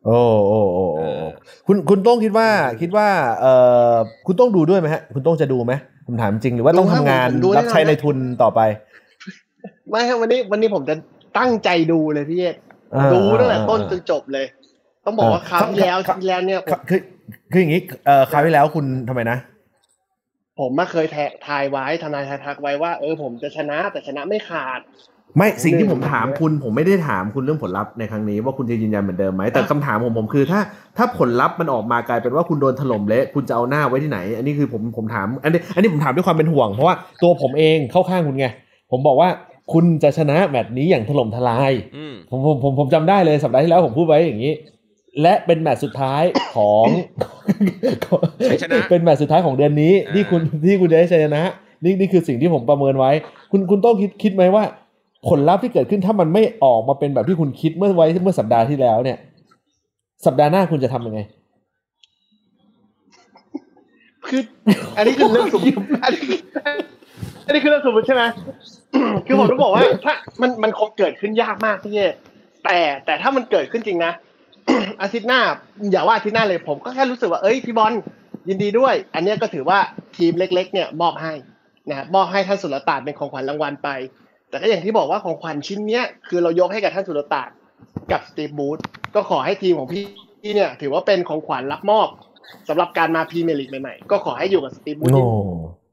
[0.09, 1.25] โอ้โอ้โอ้เอโอ้อ
[1.67, 2.47] คุณคุณต้องคิดว่า
[2.81, 3.07] คิดว่า
[3.41, 3.53] เอ่
[3.91, 3.93] อ
[4.25, 5.73] คุณต้องดูด้วยไหมฮะ คุณต้องจะดูไหม
[6.07, 8.61] ผมถามจริงหรือว่าต้องดูครัทำบงานผมดูแน่นอนรับใช้ในทุนต่อไป
[9.89, 10.95] ไม่ครับวันนี้วันนี้ผมจะ
[11.37, 12.55] ตั้งใจดูเลยพี่เอก
[12.95, 14.45] อ่าดูตั้งแต่อ่าต้นจนจบเลย
[15.05, 17.01] ต้องบอกว่าอ่าคราวที่แล้วครับที่แล้วเนี่ยผมคือ
[17.51, 19.37] คืออย่างนี้เอ่อคราวที่แล้วคุณทำไมนะ
[20.59, 24.79] ผมมาเคยแททายไว้ทนายทายทักไว้ว่าเออผมจะชนะแต่ชนะไม่ขาด
[25.37, 30.59] ไม่สิ่งที่ผมหนึ่งถามคุณผมไม่ได้ถามคุณเรื่องผลลัพธ์ในครั้งนี้ว่าคุณจะยืนยันเหมือนเดิมไหมแต่คำถามของผมคือถ้า
[30.97, 38.45] ถ้าผลลัพธ์มันออกมากลายเป็นว่าคุณโดนถล่มเละคุณจะเอาหน้าไว้ที่ไหน อันนี้คือผมผมถามอันนี้อันนี้ผมถามด้วยความเป็นห่วงเพราะว่าตัวผมเองเข้าข้างคุณไง
[38.91, 39.29] ผมบอกว่า
[39.73, 44.53] คุณจะชนะแมตช์นี้อย่างถล่มทลายอืมผมผมผมผมจำได้เลยสัปดาห์ที่แล้วผมพูดไว้อย่างนี้
[45.21, 46.23] และเป็นแมตช์สุดท้าย
[46.55, 46.85] ของ
[48.49, 51.41] ชัยชนะเป็นแมตช์สุดท้ายของเดือนนี้อ่าที่คุณที่คุณจะได้ชัยชนะ
[51.83, 53.11] นี่นี่คือสิ่งที่ผมประเมินไว้
[53.51, 54.63] คุณคุณต้องคิดคิดไหมว่า
[55.27, 59.17] ผลลัพธ์ที่เกิดขึ้นถ้ามันไม่ออกมาเป็นแบบที่คุณคิดเมื่อไว้เมื่อสัปดาห์ที่แล้วเนี่ย
[60.25, 61.19] สัปดาห์หน้าคุณจะทำยังไง
[64.27, 64.41] คือ
[64.97, 66.21] อันนี้คือเรื่องสมมติอันนี้
[67.45, 68.23] อันนี้คือเรื่องสมมติใช่ไหม
[69.25, 72.07] คือผมต้องบอกว่า ถ้ามันมันคงเกิดขึ้นยากมากพี่เย่
[72.65, 74.13] แต่แต่ถ้ามันเกิดขึ้นจริงนะ
[75.01, 75.41] อาทิตย์หน้า
[75.91, 77.93] อย่าว่าอาทิตย์หน้าเลยผมก็แค่รู้สึกว่าเอ้ยพี่บอล
[78.49, 79.79] ยินดีด้วย อันนี้ก็ถือว่า
[80.17, 81.33] ทีมเล็ก ๆ เนี่ยมอบให้
[81.89, 83.89] นะมอบให้ท่านสุลต่านเป็นของขวัญรางวัลไป
[84.49, 87.49] แต่ก็อย่างที่บอกว่าของขวัญชิ้นเนี้ยคือเรายกให้กับท่านสุลต่าน
[88.11, 88.79] กับสตีฟบรูซ
[89.15, 90.03] ก็ขอให้ทีมของพี่
[90.55, 92.07] เนี่ย ถือว่าเป็นของขวัญรับมอบ
[92.69, 95.23] สำหรับการมาพรีเมียร์ลีกใหม่ๆก็ขอให้อยู่กับสตีฟบรูซโอ้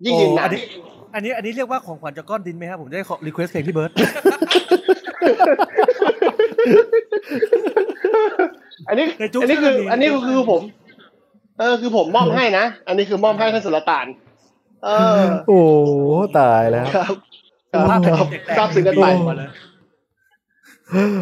[0.05, 0.63] ยั่งยืนนานโอันนี้
[1.15, 3.91] อันนี้อันนี้เรียกว่าของขวัญจากก้อนดินไหมครับผมจะได้ขอ request เพลงพี่เบิร์ด
[8.89, 10.63] อันนี้ในทุกอันนี้คือที่มันมีอันนี้คือผม
[11.59, 14.07] เออคือผมมอบให้นะ อันนี้คือมอบให้ท่านสุลต่าน
[14.85, 14.89] เอ
[15.21, 15.61] อ โอ้
[16.39, 17.36] ตายแล้วครับค
[17.89, 19.49] ภาพรับเด็กทราบซึ้งกันไปมาเลย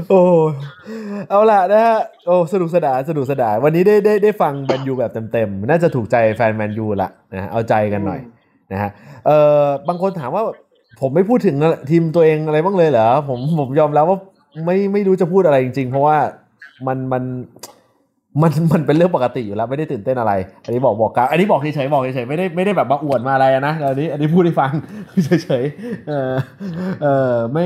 [0.08, 0.20] โอ้
[1.30, 8.20] เอาล่ะนะฮะโอ้สนุกสนานสนุกสนานวันนี้ได้ได้ได้ฟังแมนยูแบบเต็มๆ น่าจะถูกใจแฟนแมนยูละนะฮะเอาใจกันหน่อย
[8.72, 8.90] นะฮะ
[9.26, 10.42] เอ่อบางคนถามว่า
[11.00, 11.56] ผมไม่พูดถึง
[11.90, 14.18] ทีมตัวเองอะไรบ้างเลยเหรอผมผมยอมรับว่า
[14.64, 16.18] ไม่ไม่รู้จะพูดอะไรจริงๆ เพราะว่า
[16.86, 17.22] มันมัน
[17.72, 17.73] มั
[18.48, 20.32] นมันเป็นเรื่องปกติอยู่แล้วไม่ได้ตื่นเต้นอะไร
[20.64, 24.72] อันนี้บอกบอกกันอันนี้บอกเฉยๆบอกเฉยๆไม่ได้ไม่ได้แบบมาอวดมาอะไรนะอันนี้อันนี้พูดให้ฟัง
[25.24, 26.32] เฉยๆเออ
[27.02, 27.64] เออไม่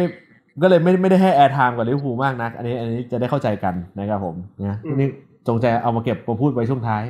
[0.62, 4.34] ก็เลยไม่ไม่ได้ให้ airtime กับลิเวอร์พูลมากนัก อันนี้อันนี้จะได้เข้าใจกันนะครับผม
[4.68, 5.08] นะอืมนี่
[5.48, 7.02] จงใจเอามาเก็บมาพูดไว้ช่วงท้าย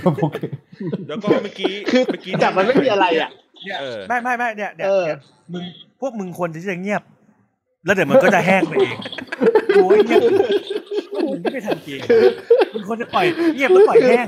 [0.00, 0.38] ครับโอเค
[1.08, 3.30] แล้วก็เมื่อกี้คือเมื่อกี้จับมันไม่มีอะไรอะ
[3.64, 5.18] เนี่ยเออไม่ไม่ไม่เนี่ยเนี่ยเออเนี่ย
[5.52, 5.64] มึง
[6.00, 7.02] พวกมึงควรที่จะเงียบ
[7.84, 8.96] แล้วเดี๋ยวมันก็จะแห้งไปเอง
[9.74, 9.98] โอ้ย
[11.14, 12.00] เงียบมึงไม่ทันจริง
[12.72, 14.26] มึงควรจะปล่อยเงียบแล้วปล่อยแห้ง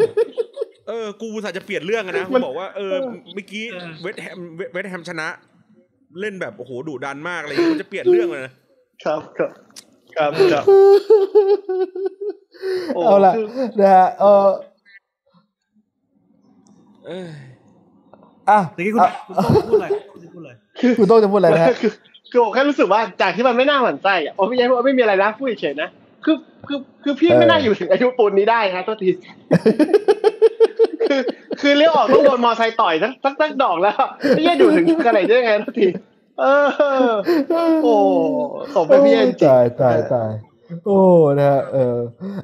[0.89, 2.95] เออ กูอุตส่าห์จะเปลี่ยนเรื่องอะนะมันบอกว่าเออ
[3.35, 5.29] เมื่อกี้เออเวสต์แฮมเวเวสต์แฮมชนะ
[6.21, 8.53] เล่นแบบโอ้โหดุดันมากอะไรอย่างเงี้ยมันจะเปลี่ยนเรื่องเลยนะ
[9.05, 9.51] ครับครับ
[10.17, 10.65] ครับครับ
[12.95, 13.47] โอ้เอาละคือ
[13.81, 14.49] นะฮะเออ
[17.07, 17.29] เออ
[18.51, 20.53] อะเมื่อกี้คุณอะคุณต้องพูดอะไรคุณพูดอะไร
[20.99, 21.93] คุณโต้องจะพูดอะไรนะฮะคือ
[22.31, 25.89] คือผมแค่รู้สึกว่าจากที่มันไม่น่าหวั่นใจอะโอ้ไม่ใช่ว่าไม่มีอะไรนะพูดเฉยๆนะ
[26.25, 26.37] คือ
[26.69, 29.11] คือคือพี่ไม่น่าอยู่ถึงอายุปูนนี้ได้นะตัวที
[31.09, 31.21] คือ
[31.61, 33.97] คือเลี้ยวออกต้องโดนมอไซค์ต่อยสักสักสักดอกแล้ว
[34.35, 35.87] ไม่ใช่อยู่ถึงขนาดนี้ได้ไงตัวที
[36.41, 36.67] เออ
[37.83, 37.97] โอ้
[38.75, 40.31] สมเป็นพี่เอ็นจริงตายตายตาย
[40.85, 41.01] โอ้
[41.39, 41.97] นะฮะเออ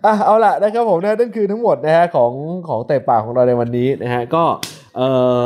[0.04, 2.32] อะเอาล่ะนะครับผมนะนั่นคือทั้งหมดนะฮะของ
[2.68, 4.44] ของเตะปากของเราในวันนี้นะฮะก็
[4.96, 5.00] เอ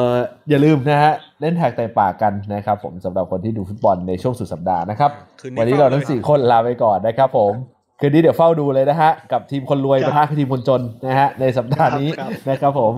[0.09, 0.11] อ
[0.49, 5.11] อย่าลืมนะฮะเล่นแท็กเตะปากกันนะครับผมสำหรับคนที่ดูฟุตบอลในช่วงสุดสัปดาห์นะครับ
[5.41, 7.53] คืนนี้วันนี้เราทั้งเฝ้าเลยสี่คนลาไปก่อนนะครับผม
[8.01, 12.93] คืนนี้เดี๋ยวเฝ้าดูเลยนะฮะ กับทีมคนรวยครับปะทะกับทีมคนจนนะฮะในสัปดาห์นี้ครับนะครับผม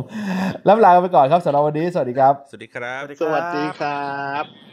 [0.68, 4.67] ล่ำลากันไปก่อนครับสำหรับวันนี้ สวัสดีครับ สวัสดีครับ สวัสดีครับ